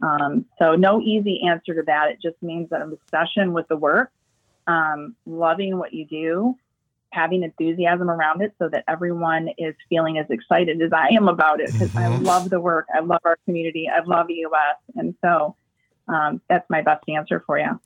Um, 0.00 0.46
so 0.58 0.74
no 0.74 1.00
easy 1.00 1.42
answer 1.46 1.74
to 1.74 1.82
that. 1.82 2.10
It 2.10 2.18
just 2.22 2.42
means 2.42 2.70
that 2.70 2.80
an 2.80 2.92
obsession 2.92 3.52
with 3.52 3.68
the 3.68 3.76
work, 3.76 4.10
um, 4.66 5.14
loving 5.26 5.78
what 5.78 5.92
you 5.92 6.06
do, 6.06 6.56
having 7.10 7.42
enthusiasm 7.42 8.10
around 8.10 8.40
it 8.40 8.54
so 8.58 8.68
that 8.68 8.84
everyone 8.88 9.50
is 9.58 9.74
feeling 9.88 10.18
as 10.18 10.26
excited 10.30 10.80
as 10.80 10.92
I 10.92 11.08
am 11.08 11.28
about 11.28 11.60
it 11.60 11.70
because 11.72 11.90
mm-hmm. 11.90 11.98
I 11.98 12.18
love 12.18 12.50
the 12.50 12.60
work. 12.60 12.86
I 12.92 13.00
love 13.00 13.20
our 13.24 13.36
community. 13.44 13.88
I 13.88 14.02
love 14.04 14.30
EOS. 14.30 14.76
And 14.96 15.14
so 15.22 15.54
um, 16.08 16.40
that's 16.48 16.68
my 16.68 16.82
best 16.82 17.04
answer 17.08 17.42
for 17.46 17.58
you. 17.58 17.80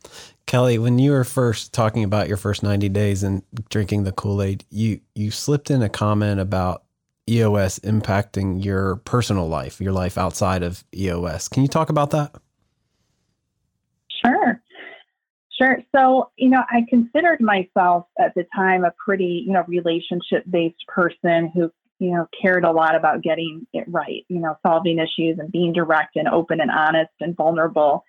Kelly, 0.46 0.78
when 0.78 0.98
you 0.98 1.10
were 1.10 1.24
first 1.24 1.72
talking 1.72 2.04
about 2.04 2.28
your 2.28 2.36
first 2.36 2.62
90 2.62 2.88
days 2.88 3.22
and 3.22 3.42
drinking 3.68 4.04
the 4.04 4.12
Kool 4.12 4.42
Aid, 4.42 4.64
you, 4.70 5.00
you 5.14 5.30
slipped 5.30 5.70
in 5.70 5.82
a 5.82 5.88
comment 5.88 6.40
about 6.40 6.84
EOS 7.28 7.80
impacting 7.80 8.64
your 8.64 8.96
personal 8.96 9.48
life, 9.48 9.80
your 9.80 9.92
life 9.92 10.16
outside 10.16 10.62
of 10.62 10.84
EOS. 10.94 11.48
Can 11.48 11.62
you 11.62 11.68
talk 11.68 11.90
about 11.90 12.10
that? 12.10 12.34
Sure. 14.24 14.60
Sure. 15.50 15.78
So, 15.94 16.30
you 16.36 16.50
know, 16.50 16.62
I 16.70 16.84
considered 16.88 17.40
myself 17.40 18.06
at 18.18 18.34
the 18.34 18.46
time 18.54 18.84
a 18.84 18.92
pretty, 18.92 19.44
you 19.46 19.52
know, 19.52 19.64
relationship 19.66 20.44
based 20.48 20.86
person 20.86 21.50
who 21.54 21.72
you 21.98 22.10
know, 22.10 22.26
cared 22.40 22.64
a 22.64 22.70
lot 22.70 22.94
about 22.94 23.22
getting 23.22 23.66
it 23.72 23.84
right, 23.88 24.24
you 24.28 24.38
know, 24.38 24.56
solving 24.66 24.98
issues 24.98 25.38
and 25.38 25.50
being 25.50 25.72
direct 25.72 26.16
and 26.16 26.28
open 26.28 26.60
and 26.60 26.70
honest 26.70 27.12
and 27.20 27.36
vulnerable. 27.36 28.04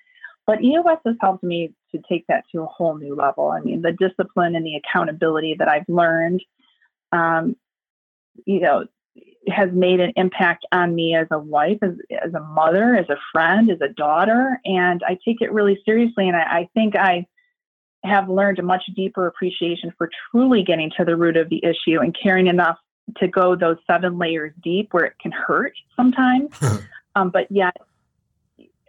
But 0.46 0.64
EOS 0.64 1.00
has 1.06 1.16
helped 1.22 1.44
me 1.44 1.74
to 1.94 2.02
take 2.10 2.26
that 2.28 2.44
to 2.52 2.62
a 2.62 2.66
whole 2.66 2.98
new 2.98 3.16
level. 3.16 3.50
I 3.50 3.60
mean, 3.60 3.82
the 3.82 3.92
discipline 3.94 4.56
and 4.56 4.66
the 4.66 4.76
accountability 4.76 5.56
that 5.60 5.68
I've 5.68 5.88
learned, 5.88 6.42
um, 7.12 7.56
you 8.46 8.60
know, 8.60 8.86
has 9.50 9.70
made 9.72 10.00
an 10.00 10.14
impact 10.16 10.66
on 10.72 10.94
me 10.94 11.16
as 11.16 11.28
a 11.32 11.40
wife, 11.40 11.78
as, 11.82 11.92
as 12.24 12.34
a 12.34 12.40
mother, 12.40 12.96
as 12.96 13.10
a 13.10 13.18
friend, 13.32 13.72
as 13.72 13.80
a 13.82 13.94
daughter. 13.94 14.60
And 14.66 15.02
I 15.08 15.18
take 15.26 15.42
it 15.42 15.54
really 15.54 15.80
seriously. 15.86 16.28
And 16.28 16.36
I, 16.36 16.42
I 16.42 16.70
think 16.74 16.96
I 16.98 17.26
have 18.04 18.30
learned 18.30 18.60
a 18.60 18.64
much 18.64 18.84
deeper 18.96 19.28
appreciation 19.28 19.94
for 19.98 20.10
truly 20.32 20.64
getting 20.64 20.92
to 20.98 21.06
the 21.06 21.16
root 21.16 21.38
of 21.38 21.50
the 21.50 21.64
issue 21.64 22.00
and 22.00 22.16
caring 22.22 22.48
enough 22.48 22.78
to 23.18 23.28
go 23.28 23.56
those 23.56 23.78
seven 23.88 24.18
layers 24.18 24.54
deep 24.62 24.94
where 24.94 25.06
it 25.06 25.18
can 25.20 25.32
hurt 25.32 25.74
sometimes. 25.96 26.52
um, 27.16 27.30
but 27.30 27.52
yet, 27.52 27.76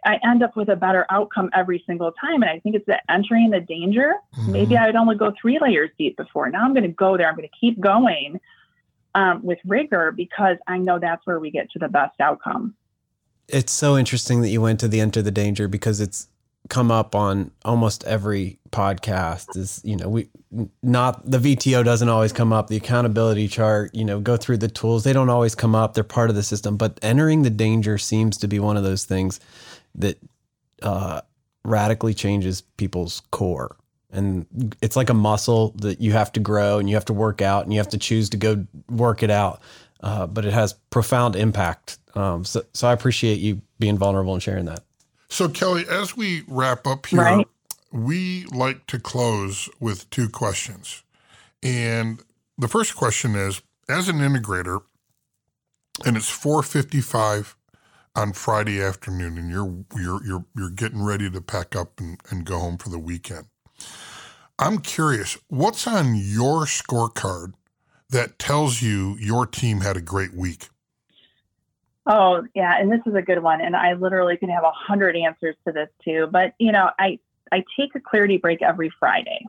I 0.05 0.19
end 0.23 0.43
up 0.43 0.55
with 0.55 0.69
a 0.69 0.75
better 0.75 1.05
outcome 1.09 1.49
every 1.53 1.83
single 1.85 2.11
time. 2.13 2.41
And 2.41 2.49
I 2.49 2.59
think 2.59 2.75
it's 2.75 2.85
that 2.87 3.03
entering 3.09 3.49
the 3.49 3.59
danger. 3.59 4.13
Mm-hmm. 4.37 4.51
Maybe 4.51 4.77
I 4.77 4.85
would 4.85 4.95
only 4.95 5.15
go 5.15 5.33
three 5.39 5.59
layers 5.59 5.89
deep 5.97 6.15
before. 6.17 6.49
Now 6.49 6.63
I'm 6.63 6.73
going 6.73 6.83
to 6.83 6.89
go 6.89 7.17
there. 7.17 7.27
I'm 7.27 7.35
going 7.35 7.47
to 7.47 7.55
keep 7.59 7.79
going 7.79 8.39
um, 9.15 9.43
with 9.43 9.59
rigor 9.65 10.11
because 10.11 10.57
I 10.67 10.77
know 10.77 10.99
that's 10.99 11.25
where 11.25 11.39
we 11.39 11.51
get 11.51 11.69
to 11.71 11.79
the 11.79 11.89
best 11.89 12.19
outcome. 12.21 12.75
It's 13.47 13.71
so 13.71 13.97
interesting 13.97 14.41
that 14.41 14.49
you 14.49 14.61
went 14.61 14.79
to 14.81 14.87
the 14.87 15.01
enter 15.01 15.21
the 15.21 15.31
danger 15.31 15.67
because 15.67 15.99
it's 15.99 16.27
come 16.69 16.91
up 16.91 17.15
on 17.15 17.51
almost 17.65 18.03
every 18.05 18.59
podcast 18.71 19.57
is 19.57 19.81
you 19.83 19.95
know 19.95 20.07
we 20.07 20.27
not 20.83 21.29
the 21.29 21.39
VTO 21.39 21.83
doesn't 21.83 22.09
always 22.09 22.31
come 22.31 22.53
up 22.53 22.67
the 22.67 22.77
accountability 22.77 23.47
chart 23.47 23.93
you 23.93 24.05
know 24.05 24.19
go 24.19 24.37
through 24.37 24.57
the 24.57 24.67
tools 24.67 25.03
they 25.03 25.13
don't 25.13 25.29
always 25.29 25.55
come 25.55 25.75
up 25.75 25.93
they're 25.93 26.03
part 26.03 26.29
of 26.29 26.35
the 26.35 26.43
system 26.43 26.77
but 26.77 26.99
entering 27.01 27.41
the 27.41 27.49
danger 27.49 27.97
seems 27.97 28.37
to 28.37 28.47
be 28.47 28.59
one 28.59 28.77
of 28.77 28.83
those 28.83 29.05
things 29.05 29.39
that 29.95 30.17
uh, 30.81 31.21
radically 31.63 32.13
changes 32.13 32.61
people's 32.61 33.21
core. 33.31 33.75
And 34.11 34.75
it's 34.81 34.95
like 34.95 35.09
a 35.09 35.13
muscle 35.13 35.73
that 35.77 36.01
you 36.01 36.13
have 36.13 36.31
to 36.33 36.39
grow 36.39 36.79
and 36.79 36.89
you 36.89 36.95
have 36.95 37.05
to 37.05 37.13
work 37.13 37.41
out 37.41 37.63
and 37.63 37.73
you 37.73 37.79
have 37.79 37.89
to 37.89 37.97
choose 37.97 38.29
to 38.29 38.37
go 38.37 38.65
work 38.89 39.21
it 39.21 39.29
out 39.29 39.61
uh, 40.01 40.25
but 40.25 40.45
it 40.45 40.53
has 40.53 40.73
profound 40.89 41.35
impact. 41.35 41.99
Um, 42.15 42.43
so, 42.43 42.63
so 42.73 42.87
i 42.87 42.93
appreciate 42.93 43.39
you 43.39 43.61
being 43.77 43.97
vulnerable 43.97 44.33
and 44.33 44.41
sharing 44.41 44.65
that 44.65 44.83
so, 45.29 45.47
Kelly, 45.47 45.85
as 45.87 46.17
we 46.17 46.43
wrap 46.47 46.87
up 46.87 47.05
here, 47.05 47.21
right. 47.21 47.47
we 47.91 48.45
like 48.45 48.87
to 48.87 48.99
close 48.99 49.69
with 49.79 50.09
two 50.09 50.27
questions. 50.29 51.03
And 51.61 52.21
the 52.57 52.67
first 52.67 52.95
question 52.95 53.35
is 53.35 53.61
as 53.87 54.09
an 54.09 54.17
integrator, 54.17 54.81
and 56.05 56.17
it's 56.17 56.29
455 56.29 57.55
on 58.15 58.33
Friday 58.33 58.81
afternoon, 58.81 59.37
and 59.37 59.49
you're 59.51 59.85
you're 59.95 60.25
you're 60.25 60.45
you're 60.55 60.69
getting 60.69 61.03
ready 61.03 61.29
to 61.29 61.41
pack 61.41 61.75
up 61.75 61.99
and, 61.99 62.19
and 62.29 62.45
go 62.45 62.57
home 62.59 62.77
for 62.77 62.89
the 62.89 62.99
weekend. 62.99 63.45
I'm 64.57 64.79
curious, 64.79 65.37
what's 65.47 65.87
on 65.87 66.15
your 66.15 66.65
scorecard 66.65 67.53
that 68.09 68.39
tells 68.39 68.81
you 68.81 69.15
your 69.19 69.45
team 69.45 69.81
had 69.81 69.95
a 69.95 70.01
great 70.01 70.33
week? 70.33 70.69
Oh, 72.11 72.43
yeah, 72.55 72.73
and 72.79 72.91
this 72.91 73.01
is 73.05 73.13
a 73.13 73.21
good 73.21 73.41
one. 73.43 73.61
And 73.61 73.75
I 73.75 73.93
literally 73.93 74.35
can 74.35 74.49
have 74.49 74.63
a 74.63 74.71
hundred 74.71 75.15
answers 75.15 75.55
to 75.67 75.71
this 75.71 75.89
too. 76.03 76.27
But 76.31 76.55
you 76.57 76.71
know, 76.71 76.89
I 76.99 77.19
I 77.51 77.63
take 77.79 77.93
a 77.95 77.99
clarity 77.99 78.37
break 78.37 78.63
every 78.63 78.91
Friday. 78.99 79.45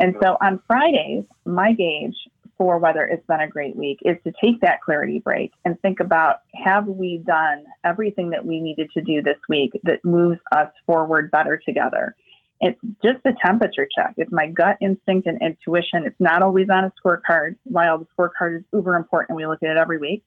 And 0.00 0.16
so 0.22 0.38
on 0.40 0.62
Fridays, 0.66 1.24
my 1.44 1.74
gauge 1.74 2.16
for 2.56 2.78
whether 2.78 3.04
it's 3.04 3.26
been 3.26 3.40
a 3.40 3.48
great 3.48 3.76
week 3.76 3.98
is 4.02 4.16
to 4.24 4.32
take 4.42 4.60
that 4.62 4.80
clarity 4.80 5.18
break 5.18 5.52
and 5.66 5.78
think 5.80 6.00
about 6.00 6.36
have 6.54 6.86
we 6.86 7.18
done 7.18 7.64
everything 7.84 8.30
that 8.30 8.44
we 8.44 8.60
needed 8.60 8.88
to 8.94 9.02
do 9.02 9.22
this 9.22 9.36
week 9.50 9.72
that 9.82 10.02
moves 10.02 10.40
us 10.52 10.68
forward 10.86 11.30
better 11.30 11.60
together? 11.66 12.16
It's 12.62 12.80
just 13.02 13.18
a 13.26 13.32
temperature 13.44 13.86
check. 13.94 14.14
It's 14.16 14.32
my 14.32 14.46
gut 14.46 14.78
instinct 14.80 15.26
and 15.26 15.40
intuition. 15.42 16.06
It's 16.06 16.20
not 16.20 16.42
always 16.42 16.68
on 16.70 16.84
a 16.84 16.92
scorecard, 17.02 17.56
while 17.64 17.98
the 17.98 18.06
scorecard 18.18 18.58
is 18.58 18.64
uber 18.72 18.96
important. 18.96 19.36
We 19.36 19.46
look 19.46 19.62
at 19.62 19.70
it 19.70 19.76
every 19.76 19.98
week 19.98 20.22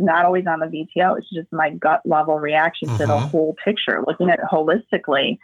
not 0.00 0.24
always 0.24 0.46
on 0.46 0.60
the 0.60 0.66
VTO. 0.66 1.18
It's 1.18 1.30
just 1.30 1.52
my 1.52 1.70
gut 1.70 2.02
level 2.04 2.38
reaction 2.38 2.88
to 2.88 2.98
the 2.98 3.06
mm-hmm. 3.06 3.28
whole 3.28 3.56
picture, 3.64 4.02
looking 4.06 4.30
at 4.30 4.38
it 4.38 4.44
holistically. 4.50 5.38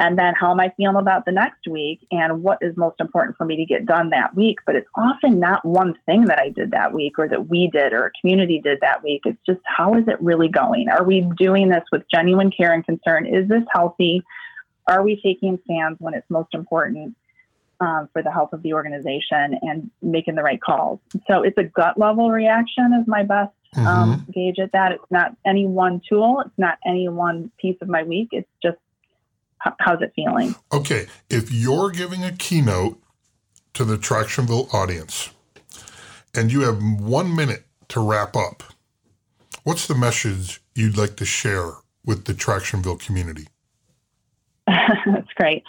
And 0.00 0.16
then 0.16 0.34
how 0.38 0.52
am 0.52 0.60
I 0.60 0.72
feeling 0.76 0.96
about 0.96 1.24
the 1.24 1.32
next 1.32 1.66
week 1.66 2.06
and 2.12 2.42
what 2.44 2.58
is 2.60 2.76
most 2.76 3.00
important 3.00 3.36
for 3.36 3.44
me 3.44 3.56
to 3.56 3.64
get 3.64 3.84
done 3.84 4.10
that 4.10 4.34
week? 4.36 4.58
But 4.64 4.76
it's 4.76 4.88
often 4.94 5.40
not 5.40 5.64
one 5.64 5.98
thing 6.06 6.26
that 6.26 6.38
I 6.38 6.50
did 6.50 6.70
that 6.70 6.92
week 6.92 7.18
or 7.18 7.28
that 7.28 7.48
we 7.48 7.68
did 7.72 7.92
or 7.92 8.06
a 8.06 8.10
community 8.20 8.60
did 8.60 8.78
that 8.80 9.02
week. 9.02 9.22
It's 9.24 9.40
just 9.44 9.60
how 9.64 9.94
is 9.94 10.06
it 10.06 10.20
really 10.20 10.48
going? 10.48 10.88
Are 10.88 11.02
we 11.02 11.28
doing 11.36 11.68
this 11.68 11.82
with 11.90 12.02
genuine 12.12 12.52
care 12.52 12.72
and 12.72 12.86
concern? 12.86 13.26
Is 13.26 13.48
this 13.48 13.64
healthy? 13.72 14.22
Are 14.86 15.02
we 15.02 15.20
taking 15.20 15.58
stands 15.64 15.98
when 16.00 16.14
it's 16.14 16.30
most 16.30 16.54
important? 16.54 17.16
Um, 17.80 18.08
for 18.12 18.24
the 18.24 18.32
health 18.32 18.52
of 18.52 18.62
the 18.62 18.72
organization 18.72 19.56
and 19.62 19.88
making 20.02 20.34
the 20.34 20.42
right 20.42 20.60
calls. 20.60 20.98
So 21.28 21.44
it's 21.44 21.56
a 21.58 21.62
gut 21.62 21.96
level 21.96 22.28
reaction 22.28 22.92
is 23.00 23.06
my 23.06 23.22
best 23.22 23.52
mm-hmm. 23.74 23.86
um, 23.86 24.26
gauge 24.32 24.58
at 24.58 24.72
that. 24.72 24.92
It's 24.92 25.10
not 25.10 25.36
any 25.46 25.66
one 25.66 26.00
tool. 26.08 26.42
It's 26.44 26.58
not 26.58 26.78
any 26.86 27.08
one 27.08 27.50
piece 27.58 27.76
of 27.80 27.88
my 27.88 28.02
week. 28.02 28.28
It's 28.32 28.48
just 28.62 28.78
how's 29.58 30.00
it 30.02 30.12
feeling. 30.14 30.54
Okay, 30.72 31.06
if 31.28 31.52
you're 31.52 31.90
giving 31.90 32.24
a 32.24 32.32
keynote 32.32 33.00
to 33.74 33.84
the 33.84 33.96
Tractionville 33.96 34.72
audience, 34.72 35.30
and 36.34 36.52
you 36.52 36.60
have 36.62 36.82
one 37.00 37.34
minute 37.34 37.64
to 37.88 38.00
wrap 38.00 38.36
up, 38.36 38.62
what's 39.64 39.86
the 39.86 39.94
message 39.94 40.60
you'd 40.74 40.96
like 40.96 41.16
to 41.16 41.24
share 41.24 41.72
with 42.04 42.24
the 42.26 42.32
Tractionville 42.32 43.00
community? 43.00 43.48
That's 44.66 45.32
great. 45.36 45.64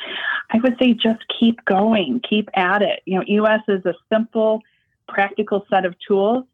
I 0.52 0.58
would 0.60 0.76
say 0.80 0.94
just 0.94 1.24
keep 1.40 1.64
going, 1.66 2.22
keep 2.28 2.50
at 2.56 2.82
it. 2.82 3.02
You 3.06 3.20
know, 3.20 3.26
EOS 3.28 3.62
is 3.68 3.86
a 3.86 3.94
simple, 4.12 4.62
practical 5.08 5.66
set 5.70 5.86
of 5.86 5.96
tools 6.08 6.46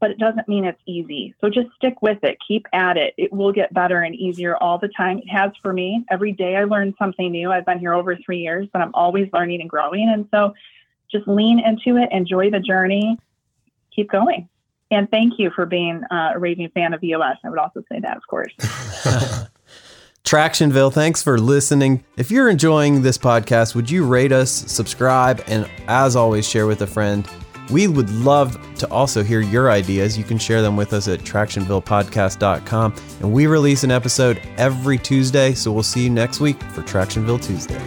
but 0.00 0.10
it 0.10 0.18
doesn't 0.18 0.48
mean 0.48 0.64
it's 0.64 0.80
easy. 0.86 1.34
So 1.40 1.50
just 1.50 1.68
stick 1.76 2.00
with 2.00 2.24
it, 2.24 2.38
keep 2.46 2.66
at 2.72 2.96
it. 2.96 3.14
It 3.18 3.32
will 3.32 3.52
get 3.52 3.72
better 3.74 4.00
and 4.00 4.14
easier 4.14 4.56
all 4.56 4.78
the 4.78 4.88
time. 4.88 5.18
It 5.18 5.28
has 5.28 5.52
for 5.62 5.72
me. 5.72 6.04
Every 6.10 6.32
day 6.32 6.56
I 6.56 6.64
learn 6.64 6.94
something 6.98 7.30
new. 7.30 7.52
I've 7.52 7.66
been 7.66 7.78
here 7.78 7.92
over 7.92 8.16
three 8.16 8.38
years, 8.38 8.66
but 8.72 8.80
I'm 8.80 8.94
always 8.94 9.28
learning 9.32 9.60
and 9.60 9.68
growing. 9.68 10.10
And 10.12 10.26
so 10.30 10.54
just 11.12 11.28
lean 11.28 11.60
into 11.60 12.00
it, 12.00 12.08
enjoy 12.12 12.50
the 12.50 12.60
journey, 12.60 13.18
keep 13.94 14.10
going. 14.10 14.48
And 14.90 15.08
thank 15.10 15.38
you 15.38 15.50
for 15.50 15.66
being 15.66 16.02
uh, 16.10 16.32
a 16.34 16.38
raving 16.38 16.70
fan 16.70 16.94
of 16.94 17.04
EOS. 17.04 17.36
I 17.44 17.50
would 17.50 17.58
also 17.58 17.84
say 17.92 18.00
that, 18.00 18.16
of 18.16 18.26
course. 18.26 18.52
Tractionville, 20.24 20.92
thanks 20.92 21.22
for 21.22 21.38
listening. 21.38 22.04
If 22.16 22.30
you're 22.30 22.48
enjoying 22.48 23.02
this 23.02 23.18
podcast, 23.18 23.74
would 23.74 23.90
you 23.90 24.06
rate 24.06 24.32
us, 24.32 24.50
subscribe, 24.50 25.42
and 25.46 25.68
as 25.88 26.16
always, 26.16 26.48
share 26.48 26.66
with 26.66 26.82
a 26.82 26.86
friend? 26.86 27.28
We 27.70 27.86
would 27.86 28.10
love 28.10 28.58
to 28.76 28.90
also 28.90 29.22
hear 29.22 29.40
your 29.40 29.70
ideas. 29.70 30.18
You 30.18 30.24
can 30.24 30.38
share 30.38 30.62
them 30.62 30.76
with 30.76 30.92
us 30.92 31.08
at 31.08 31.20
tractionvillepodcast.com. 31.20 32.94
And 33.20 33.32
we 33.32 33.46
release 33.46 33.84
an 33.84 33.90
episode 33.90 34.42
every 34.56 34.98
Tuesday, 34.98 35.54
so 35.54 35.70
we'll 35.72 35.82
see 35.82 36.04
you 36.04 36.10
next 36.10 36.40
week 36.40 36.60
for 36.72 36.82
Tractionville 36.82 37.42
Tuesday. 37.42 37.80